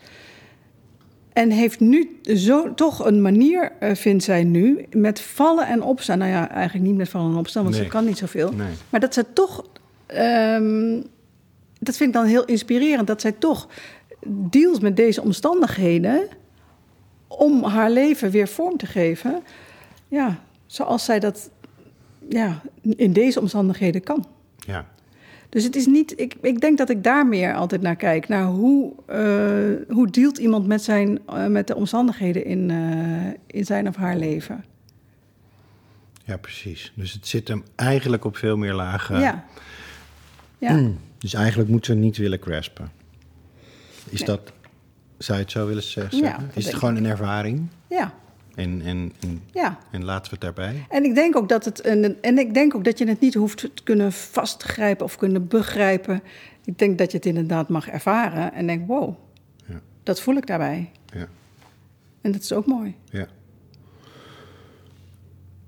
[1.38, 6.18] En heeft nu zo, toch een manier, uh, vindt zij nu, met vallen en opstaan.
[6.18, 7.84] Nou ja, eigenlijk niet met vallen en opstaan, want Nee.
[7.84, 8.52] ze kan niet zoveel.
[8.52, 8.68] Nee.
[8.90, 9.66] Maar dat ze toch,
[10.06, 11.02] ehm,
[11.80, 13.68] dat vind ik dan heel inspirerend, dat zij toch
[14.28, 16.28] deals met deze omstandigheden
[17.28, 19.44] om haar leven weer vorm te geven.
[20.08, 21.50] Ja, zoals zij dat
[22.30, 24.26] ja, in deze omstandigheden kan.
[24.56, 24.88] Ja.
[25.50, 28.28] Dus het is niet, ik, ik denk dat ik daar meer altijd naar kijk.
[28.28, 33.66] Naar hoe, uh, hoe dealt iemand met, zijn, uh, met de omstandigheden in, uh, in
[33.66, 34.64] zijn of haar leven.
[36.24, 36.92] ja, precies.
[36.96, 39.20] Dus het zit hem eigenlijk op veel meer lagen.
[39.20, 39.46] Ja.
[40.58, 40.90] ja.
[41.18, 42.92] Dus eigenlijk moeten we niet willen graspen.
[44.10, 44.28] Is Nee.
[44.28, 44.52] dat,
[45.18, 46.18] zou je het zo willen zeggen?
[46.18, 47.68] Ja, is het gewoon een ervaring?
[47.88, 48.14] Ja,
[48.58, 49.80] En, en, en, ja.
[49.92, 50.86] en laten we het daarbij?
[50.90, 53.34] En ik denk ook dat het en, en ik denk ook dat je het niet
[53.34, 56.22] hoeft te kunnen vastgrijpen of kunnen begrijpen.
[56.66, 59.16] Ik denk dat je het inderdaad mag ervaren en denk, wow,
[59.66, 59.82] Ja.
[60.04, 60.92] dat voel ik daarbij.
[61.14, 61.28] Ja.
[62.22, 62.96] En dat is ook mooi.
[63.10, 63.28] Ja.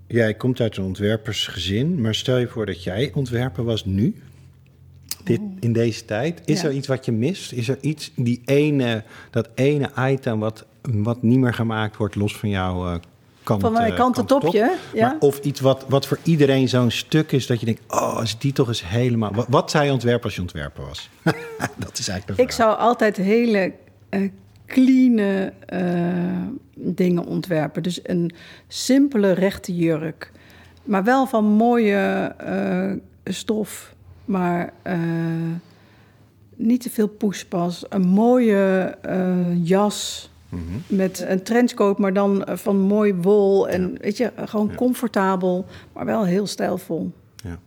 [0.07, 4.15] Jij komt uit een ontwerpersgezin, maar stel je voor dat jij ontwerper was nu,
[5.23, 6.41] dit, in deze tijd.
[6.45, 6.67] Is Ja.
[6.67, 7.51] er iets wat je mist?
[7.51, 12.37] Is er iets, die ene, dat ene item wat, wat niet meer gemaakt wordt, los
[12.37, 12.99] van jouw eh,
[13.43, 13.61] kant?
[13.61, 14.41] Van mijn eh, kant kantentop?
[14.41, 15.07] topje, ja.
[15.07, 18.39] Maar of iets wat, wat voor iedereen zo'n stuk is, dat je denkt, oh, als
[18.39, 19.33] die toch eens helemaal...
[19.33, 21.09] Wat, wat je ontwerpen als je ontwerper was?
[21.77, 23.73] dat is eigenlijk Ik zou altijd hele
[24.09, 24.29] uh,
[24.65, 27.83] clean uh, dingen ontwerpen.
[27.83, 28.31] Dus een
[28.67, 30.31] simpele rechte jurk.
[30.83, 33.93] Maar wel van mooie uh, stof.
[34.25, 34.73] Maar
[36.55, 37.85] niet te veel poespas.
[37.89, 39.67] Een mooie uh,
[40.49, 40.61] Mhm.
[40.87, 43.69] Met een trenchcoat, maar dan van mooi wol.
[43.69, 43.97] En Ja.
[44.01, 44.75] weet je, gewoon Ja.
[44.75, 47.11] comfortabel, maar wel heel stijlvol.
[47.35, 47.59] Ja.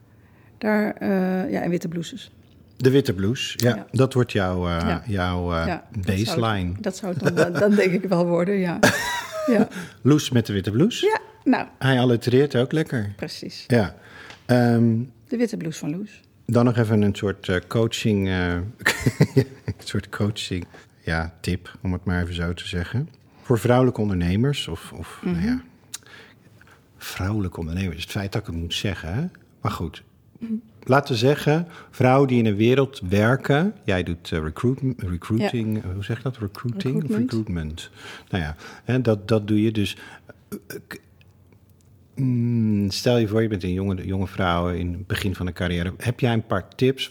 [0.58, 2.32] Daar, uh, ja, en witte blouses.
[2.76, 3.86] De witte blouse, ja, Ja.
[3.90, 5.02] dat wordt jouw, uh, Ja.
[5.06, 6.72] jouw uh, Ja, dat zou baseline.
[6.80, 8.78] Dat zou het dan, dan denk ik wel worden, ja.
[9.46, 9.68] Ja,
[10.02, 11.06] Loes met de witte blouse.
[11.06, 11.18] ja
[11.50, 13.12] nou, Hij allitereert ook lekker.
[13.16, 13.64] precies.
[13.68, 13.94] Ja.
[14.46, 14.94] Ehm,
[15.28, 16.20] De witte blouse van Loes.
[16.46, 18.52] dan nog even een soort eh, coaching, eh,
[19.34, 20.66] een soort coaching,
[21.04, 23.08] ja, tip, om het maar even zo te zeggen.
[23.42, 25.46] Voor vrouwelijke ondernemers, of, of nou Mhm.
[25.46, 25.62] ja,
[26.98, 29.24] vrouwelijke ondernemers, het feit dat ik het moet zeggen, hè?
[29.60, 30.02] maar goed.
[30.84, 33.74] Laten we zeggen, vrouwen die in een wereld werken.
[33.84, 36.38] Jij doet eh, recruit, recruiting, eh, hoe zeg je dat?
[36.38, 37.30] Recruiting of Recruitment.
[37.32, 37.90] recruitment?
[38.30, 39.96] Nou ja, hè, dat, dat doe je dus.
[42.14, 45.52] Mm, Stel je voor, je bent een jonge, jonge vrouw in het begin van de
[45.52, 45.92] carrière.
[45.96, 47.10] Heb jij een paar tips?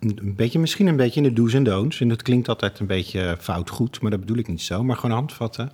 [0.00, 2.00] Een beetje, misschien een beetje in de do's en don'ts.
[2.00, 4.84] En dat klinkt altijd een beetje fout goed, maar dat bedoel ik niet zo.
[4.84, 5.72] Maar gewoon handvatten.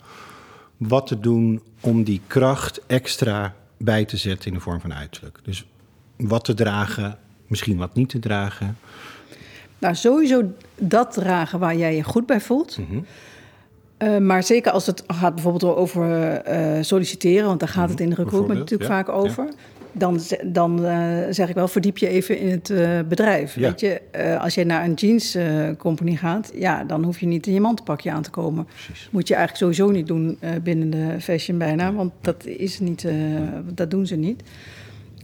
[0.76, 5.38] Wat te doen om die kracht extra bij te zetten in de vorm van uiterlijk.
[5.42, 5.66] Dus
[6.16, 8.76] wat te dragen, misschien wat niet te dragen.
[9.78, 10.42] Nou, sowieso
[10.78, 12.78] dat dragen waar jij je goed bij voelt.
[12.78, 12.98] Mhm.
[14.04, 18.08] Eh, maar zeker als het gaat bijvoorbeeld over eh, solliciteren, want daar gaat het in
[18.08, 18.66] de recruitment Mhm.
[18.66, 19.54] Bijvoorbeeld, natuurlijk ja, vaak over.
[19.92, 22.72] Dan, dan eh, zeg ik wel, verdiep je even in het
[23.08, 23.54] bedrijf.
[23.54, 23.60] Ja.
[23.60, 24.00] Weet je,
[24.40, 25.46] als je naar een jeans eh,
[25.78, 28.64] company gaat, ja, dan hoef je niet in je mantelpakje aan te komen.
[28.64, 29.08] Precies.
[29.10, 33.06] Moet je eigenlijk sowieso niet doen binnen de fashion bijna, want dat is niet,
[33.74, 34.42] dat doen ze niet.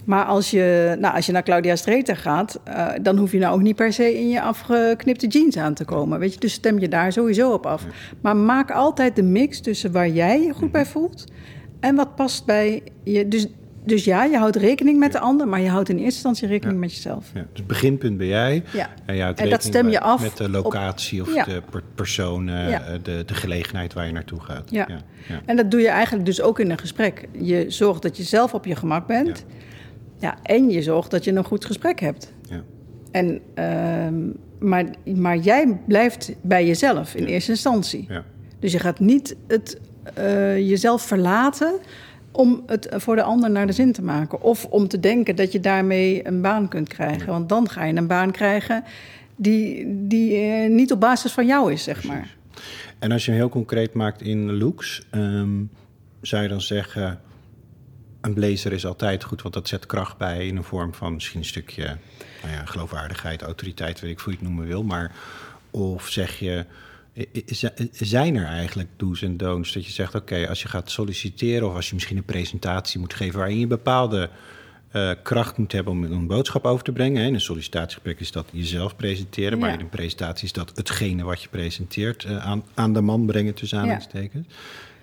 [0.04, 3.54] Maar als je, nou, als je naar Claudia Streeter gaat, eh, dan hoef je nou
[3.54, 6.18] ook niet per se in je afgeknipte jeans aan te komen.
[6.18, 6.40] Weet je?
[6.40, 7.84] Dus stem je daar sowieso op af.
[8.20, 11.24] Maar maak altijd de mix tussen waar jij je goed bij voelt
[11.80, 13.28] en wat past bij je.
[13.28, 13.46] Dus,
[13.84, 16.74] dus ja, je houdt rekening met de ander, maar je houdt in eerste instantie rekening
[16.74, 16.80] Ja.
[16.86, 17.30] met jezelf.
[17.34, 18.62] Ja, dus het beginpunt ben jij.
[18.72, 18.88] Ja.
[19.06, 21.44] En, je En dat stem je bij- af met de op- locatie of Ja.
[21.44, 24.70] de per- persoon, eh, eh, de, de gelegenheid waar je naartoe gaat.
[24.70, 24.84] Ja.
[24.88, 24.98] ja.
[25.28, 25.40] ja.
[25.46, 27.28] En dat doe je eigenlijk dus ook in een gesprek.
[27.38, 29.44] Je zorgt dat je zelf op je gemak bent.
[30.20, 30.38] Ja.
[30.42, 32.32] en je zorgt dat je een goed gesprek hebt.
[32.48, 32.62] ja.
[33.10, 34.14] En, ehm,
[34.58, 38.04] maar, maar jij blijft bij jezelf in eerste instantie.
[38.08, 38.24] ja.
[38.58, 39.80] Dus je gaat niet het,
[40.14, 41.74] eh, jezelf verlaten
[42.32, 44.42] om het voor de ander naar de zin te maken.
[44.42, 47.26] Of om te denken dat je daarmee een baan kunt krijgen.
[47.26, 48.84] Want dan ga je een baan krijgen
[49.36, 52.36] die, die eh, niet op basis van jou is, zeg maar.
[52.98, 55.62] En als je hem heel concreet maakt in looks, ehm,
[56.20, 57.20] zou je dan zeggen:
[58.20, 61.40] een blazer is altijd goed, want dat zet kracht bij in een vorm van misschien
[61.40, 61.96] een stukje
[62.42, 64.82] nou ja, geloofwaardigheid, autoriteit, weet ik hoe je het noemen wil.
[64.82, 65.12] Maar
[65.70, 66.64] of zeg je
[67.92, 71.74] zijn er eigenlijk do's en don'ts dat je zegt: oké, als je gaat solliciteren of
[71.74, 74.30] als je misschien een presentatie moet geven waarin je bepaalde
[74.92, 77.24] uh, kracht moet hebben om een boodschap over te brengen.
[77.24, 81.42] In een sollicitatiegesprek is dat jezelf presenteren, maar in een presentatie is dat hetgene wat
[81.42, 84.46] je presenteert uh, aan, aan de man brengen tussen aanhalingstekens.
[84.48, 84.54] Ja.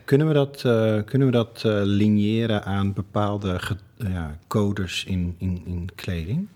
[0.07, 3.59] Kunnen we dat, uh, kunnen we dat lineëren aan bepaalde
[3.95, 6.47] ja, coders in, in, in kleding?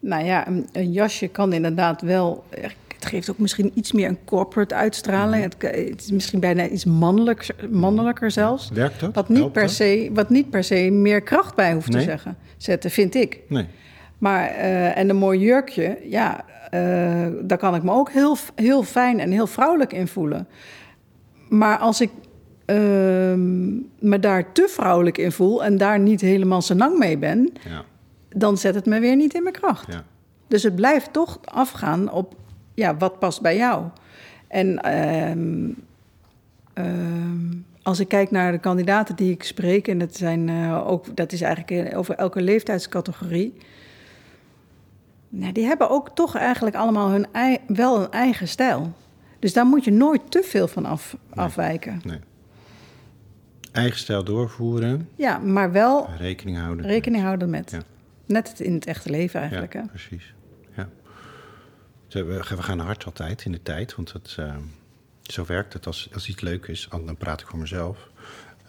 [0.00, 2.44] Nou ja, een, een, jasje kan inderdaad wel.
[2.50, 5.54] Het geeft ook misschien iets meer een corporate uitstraling.
[5.54, 5.66] Mhm.
[5.66, 8.70] Het, het, is misschien bijna iets mannelijk, mannelijker zelfs.
[8.70, 9.14] Werkt dat?
[9.14, 12.90] Wat niet, per se, wat niet per se meer kracht bij hoeft te zeggen, zetten,
[12.90, 13.40] vind ik.
[13.48, 13.66] Nee.
[14.18, 18.82] Maar, uh, en een mooi jurkje, ja, uh, daar kan ik me ook heel, heel
[18.82, 20.48] fijn en heel vrouwelijk in voelen.
[21.48, 22.10] Maar als ik
[22.70, 22.76] uh,
[23.98, 27.84] me daar te vrouwelijk in voel en daar niet helemaal senang mee ben, ja
[28.28, 29.92] dan zet het me weer niet in mijn kracht.
[29.92, 30.04] Ja.
[30.46, 32.34] Dus het blijft toch afgaan op
[32.74, 33.84] ja, wat past bij jou.
[34.48, 35.70] En ehm,
[36.72, 41.16] ehm, als ik kijk naar de kandidaten die ik spreek, en dat, zijn, uh, ook,
[41.16, 43.54] dat is eigenlijk over elke leeftijdscategorie.
[45.28, 47.26] Nou, die hebben ook toch eigenlijk allemaal hun
[47.66, 48.92] wel een eigen stijl.
[49.38, 52.00] Dus daar moet je nooit te veel van af, afwijken.
[52.04, 52.18] Nee.
[53.78, 55.08] Eigen stijl doorvoeren.
[55.16, 56.86] Ja, maar wel rekening houden.
[56.86, 57.70] Rekening houden met.
[57.70, 57.82] Ja.
[58.26, 59.72] Net in het echte leven eigenlijk.
[59.72, 60.34] Ja, precies.
[60.76, 60.88] Ja.
[62.08, 64.56] We gaan hard altijd in de tijd, want het, uh,
[65.22, 65.86] zo werkt het.
[65.86, 68.08] Als, als iets leuk is, dan praat ik voor mezelf.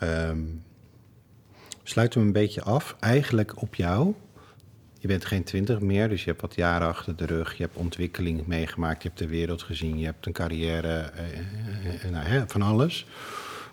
[0.03, 0.63] Um,
[1.83, 4.13] sluiten we een beetje af, eigenlijk op jou.
[4.99, 7.57] Je bent geen twintig meer, dus je hebt wat jaren achter de rug.
[7.57, 11.11] Je hebt ontwikkeling meegemaakt, je hebt de wereld gezien, je hebt een carrière,
[12.05, 13.05] uh, nou, hè, van alles.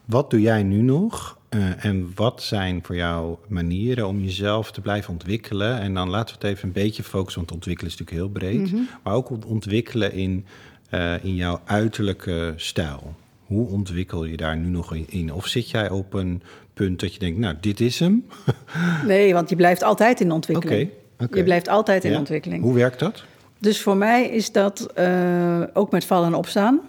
[0.06, 4.80] Wat doe jij nu nog uh, en wat zijn voor jou manieren om jezelf te
[4.80, 5.80] blijven ontwikkelen?
[5.80, 8.72] En dan laten we het even een beetje focussen, want ontwikkelen is natuurlijk heel breed.
[8.72, 8.88] Mm -hmm.
[9.02, 10.46] Maar ook ontwikkelen in,
[10.90, 13.14] uh, in jouw uiterlijke stijl.
[13.46, 15.32] Hoe ontwikkel je daar nu nog in?
[15.32, 16.42] Of zit jij op een
[16.74, 18.26] punt dat je denkt, nou, dit is hem?
[19.06, 20.82] nee, want je blijft altijd in ontwikkeling.
[20.82, 21.38] Okay, okay.
[21.38, 22.18] Je blijft altijd in ja.
[22.18, 22.62] ontwikkeling.
[22.62, 23.24] Hoe werkt dat?
[23.58, 26.80] Dus voor mij is dat uh, ook met vallen en opstaan.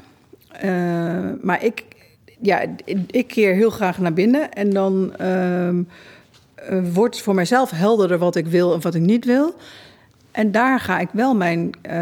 [1.42, 1.84] maar ik,
[2.40, 2.66] ja,
[3.08, 5.70] ik keer heel graag naar binnen en dan uh,
[6.94, 9.56] wordt voor mijzelf helderder wat ik wil en wat ik niet wil.
[10.32, 11.94] En daar ga ik wel mijn, uh,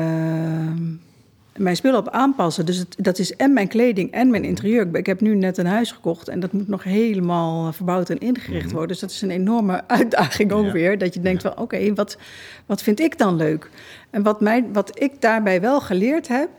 [1.56, 2.66] mijn spullen op aanpassen.
[2.66, 4.96] Dus het, dat is en mijn kleding en mijn interieur.
[4.96, 8.66] Ik heb nu net een huis gekocht en dat moet nog helemaal verbouwd en ingericht
[8.66, 8.72] mhm.
[8.74, 8.88] worden.
[8.88, 10.98] Dus dat is een enorme uitdaging ook weer.
[10.98, 12.18] Dat je denkt van oké, wat,
[12.66, 13.70] wat vind ik dan leuk?
[14.10, 16.50] En wat, mij, wat ik daarbij wel geleerd heb...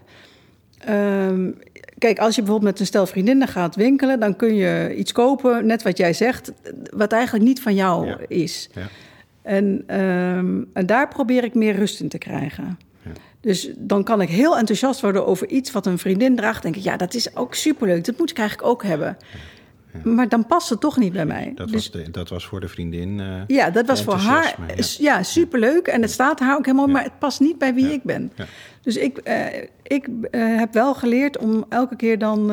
[0.88, 1.56] Um,
[1.98, 5.66] Kijk, als je bijvoorbeeld met een stel vriendinnen gaat winkelen, dan kun je iets kopen,
[5.66, 6.52] net wat jij zegt,
[6.96, 8.68] wat eigenlijk niet van jou is.
[8.72, 8.88] Ja.
[9.42, 12.78] En, um, en daar probeer ik meer rust in te krijgen.
[13.02, 13.10] Ja.
[13.40, 16.62] Dus dan kan ik heel enthousiast worden over iets wat een vriendin draagt.
[16.62, 18.04] Denk ik, ja, dat is ook superleuk.
[18.04, 19.16] Dat moet ik eigenlijk ook hebben.
[20.04, 21.52] Maar dan past het toch niet bij mij.
[21.54, 23.18] Dat, dus, was, de, dat was voor de vriendin.
[23.18, 24.56] Uh, ja, dat was voor haar.
[24.76, 25.86] Ja, ja superleuk.
[25.86, 28.32] En het staat haar ook helemaal, maar het past niet bij wie ik ben.
[28.80, 29.46] Dus ik, uh,
[29.82, 32.46] ik uh, heb wel geleerd om elke keer dan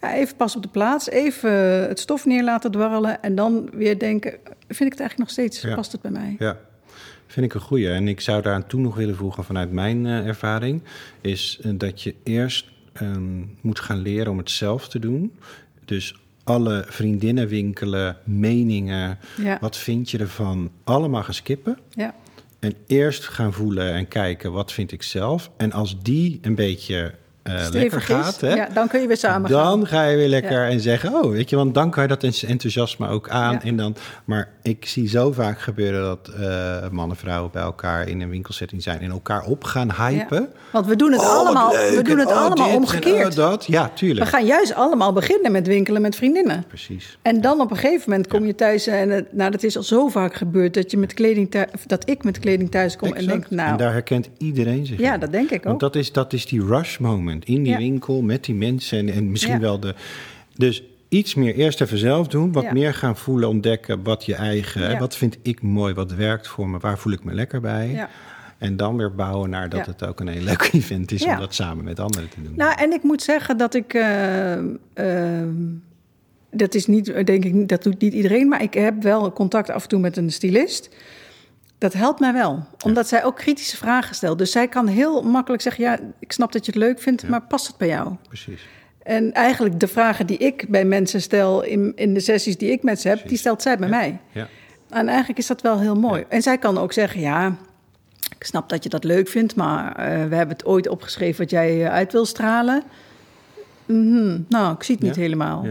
[0.00, 1.52] ja, even pas op de plaats, even
[1.88, 3.22] het stof neer laten dwarrelen.
[3.22, 4.30] En dan weer denken:
[4.68, 5.74] vind ik het eigenlijk nog steeds?
[5.74, 6.36] Past het bij mij?
[6.38, 6.56] Ja.
[7.26, 7.90] Vind ik een goeie.
[7.90, 10.82] En ik zou daar toe nog willen voegen vanuit mijn ervaring.
[11.20, 12.66] Is dat je eerst
[13.02, 15.32] um, moet gaan leren om het zelf te doen.
[15.84, 16.16] Dus
[16.50, 19.18] alle vriendinnenwinkelen, meningen.
[19.60, 20.70] Wat vind je ervan?
[20.84, 21.78] Allemaal gaan skippen.
[21.90, 22.14] Ja.
[22.58, 25.50] En eerst gaan voelen en kijken, wat vind ik zelf?
[25.56, 29.50] En als die een beetje uh, lekker gaat, hè, ja, dan kun je weer samen
[29.50, 29.86] dan gaan.
[29.86, 33.08] ga je weer lekker en zeggen, oh, weet je, want dan kan je dat enthousiasme
[33.08, 33.52] ook aan.
[33.52, 33.62] Ja.
[33.62, 38.08] En dan, maar ik zie zo vaak gebeuren dat uh, mannen en vrouwen bij elkaar
[38.08, 40.48] in een winkelsetting zijn en elkaar op gaan hypen.
[40.72, 43.28] Want we doen het oh, allemaal, we doen het oh, allemaal omgekeerd.
[43.28, 43.66] oh, dat.
[43.66, 44.24] Ja, tuurlijk.
[44.24, 46.64] We gaan juist allemaal beginnen met winkelen met vriendinnen.
[46.68, 47.18] Precies.
[47.22, 50.08] En dan op een gegeven moment kom je thuis en nou, dat is al zo
[50.08, 53.32] vaak gebeurd dat je met kleding thuis, dat ik met kleding thuis kom exact.
[53.32, 53.70] en denk, nou.
[53.70, 54.98] En daar herkent iedereen zich.
[54.98, 55.20] Ja, in.
[55.20, 55.64] dat denk ik ook.
[55.64, 59.08] Want dat is, dat is die rush moment in die winkel met die mensen en,
[59.08, 59.94] en misschien wel de.
[60.54, 64.98] Dus iets meer eerst even zelf doen, wat meer gaan voelen, ontdekken wat je eigen,
[64.98, 68.08] wat vind ik mooi, wat werkt voor me, waar voel ik me lekker bij.
[68.58, 71.54] En dan weer bouwen naar dat het ook een heel leuk event is om dat
[71.54, 72.52] samen met anderen te doen.
[72.56, 73.94] Nou, en ik moet zeggen dat ik.
[73.94, 74.56] Uh,
[74.94, 75.42] uh,
[76.50, 79.82] dat is niet, denk ik, dat doet niet iedereen, maar ik heb wel contact af
[79.82, 80.90] en toe met een stylist.
[81.80, 84.38] Dat helpt mij wel, omdat zij ook kritische vragen stelt.
[84.38, 87.42] Dus zij kan heel makkelijk zeggen: Ja, ik snap dat je het leuk vindt, maar
[87.42, 88.14] past het bij jou?
[88.28, 88.66] Precies.
[89.02, 92.82] En eigenlijk de vragen die ik bij mensen stel in, in de sessies die ik
[92.82, 94.20] met ze heb, die stelt zij bij mij.
[94.32, 94.48] Ja.
[94.88, 96.24] En eigenlijk is dat wel heel mooi.
[96.28, 97.56] En zij kan ook zeggen: Ja,
[98.38, 101.50] ik snap dat je dat leuk vindt, maar uh, we hebben het ooit opgeschreven wat
[101.50, 102.82] jij uit wil stralen.
[103.86, 104.38] Mhm.
[104.48, 105.64] Nou, ik zie het niet helemaal.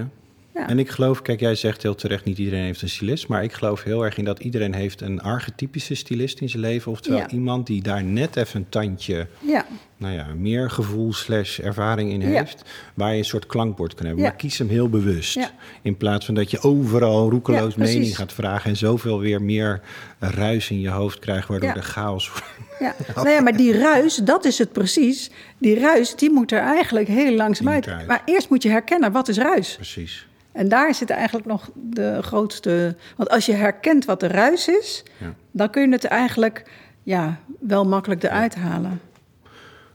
[0.53, 0.67] Ja.
[0.67, 3.27] En ik geloof, kijk, jij zegt heel terecht, niet iedereen heeft een stylist.
[3.27, 6.91] Maar ik geloof heel erg in dat iedereen heeft een archetypische stylist in zijn leven.
[6.91, 9.65] Oftewel iemand die daar net even een tandje, ja.
[9.97, 12.63] nou ja, meer gevoel slash ervaring in heeft.
[12.93, 14.23] Waar je een soort klankbord kan hebben.
[14.23, 15.49] Maar kies hem heel bewust.
[15.81, 18.69] In plaats van dat je overal roekeloos mening gaat vragen.
[18.69, 19.81] En zoveel weer meer
[20.19, 22.31] ruis in je hoofd krijgt, waardoor de chaos...
[22.79, 22.95] Ja.
[23.15, 25.29] nou ja, maar die ruis, dat is het precies.
[25.57, 28.07] Die ruis, die moet er eigenlijk heel langzaam uit.
[28.07, 29.75] Maar eerst moet je herkennen, wat is ruis?
[29.75, 30.27] Precies.
[30.59, 32.95] En daar zit eigenlijk nog de grootste.
[33.15, 35.35] Want als je herkent wat de ruis is, ja.
[35.51, 36.71] dan kun je het eigenlijk
[37.03, 39.01] ja, wel makkelijk eruit halen.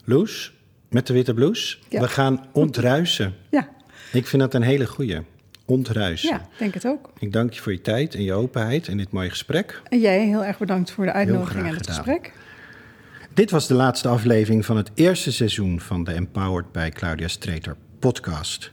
[0.04, 0.54] Loes,
[0.88, 3.34] met de witte blouse, we gaan ontruisen.
[3.50, 3.68] Ja.
[4.12, 5.20] Ik vind dat een hele goeie.
[5.64, 6.28] Ontruisen.
[6.28, 7.10] Ja, denk het ook.
[7.18, 9.82] Ik dank je voor je tijd en je openheid en dit mooie gesprek.
[9.88, 12.32] En jij heel erg bedankt voor de uitnodiging en het gesprek.
[13.34, 17.76] Dit was de laatste aflevering van het eerste seizoen van de Empowered bij Claudia Streeter
[17.98, 18.72] podcast.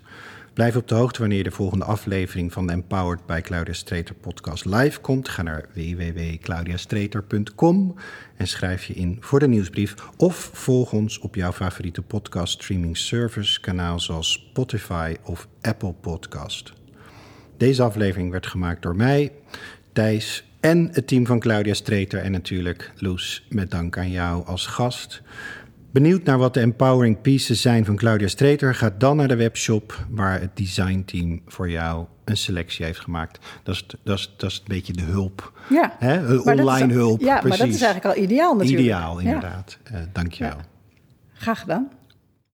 [0.54, 4.66] Blijf op de hoogte wanneer de volgende aflevering van de Empowered by Claudia Streeter podcast
[4.66, 5.30] live komt.
[5.30, 7.96] Ga naar www.claudiastreeter.com
[8.36, 9.96] en schrijf je in voor de nieuwsbrief.
[10.18, 16.74] Of volg ons op jouw favoriete podcast streaming service kanaal zoals Spotify of Apple Podcast.
[17.58, 19.32] Deze aflevering werd gemaakt door mij,
[19.94, 24.68] Thijs en het team van Claudia Streeter en natuurlijk Loes met dank aan jou als
[24.68, 25.22] gast.
[25.92, 28.76] Benieuwd naar wat de empowering pieces zijn van Claudia Streeter?
[28.76, 33.40] Ga dan naar de webshop waar het designteam voor jou een selectie heeft gemaakt.
[33.64, 35.60] Dat is, dat is, dat is een beetje de hulp.
[35.70, 35.96] Ja.
[36.00, 36.38] Hè?
[36.38, 37.22] online hulp.
[37.22, 38.80] Ja, maar dat is eigenlijk al ideaal natuurlijk.
[38.80, 39.78] Ideaal, inderdaad.
[39.84, 39.98] Ja.
[39.98, 40.58] Uh, Dank je wel.
[41.34, 41.90] Graag gedaan.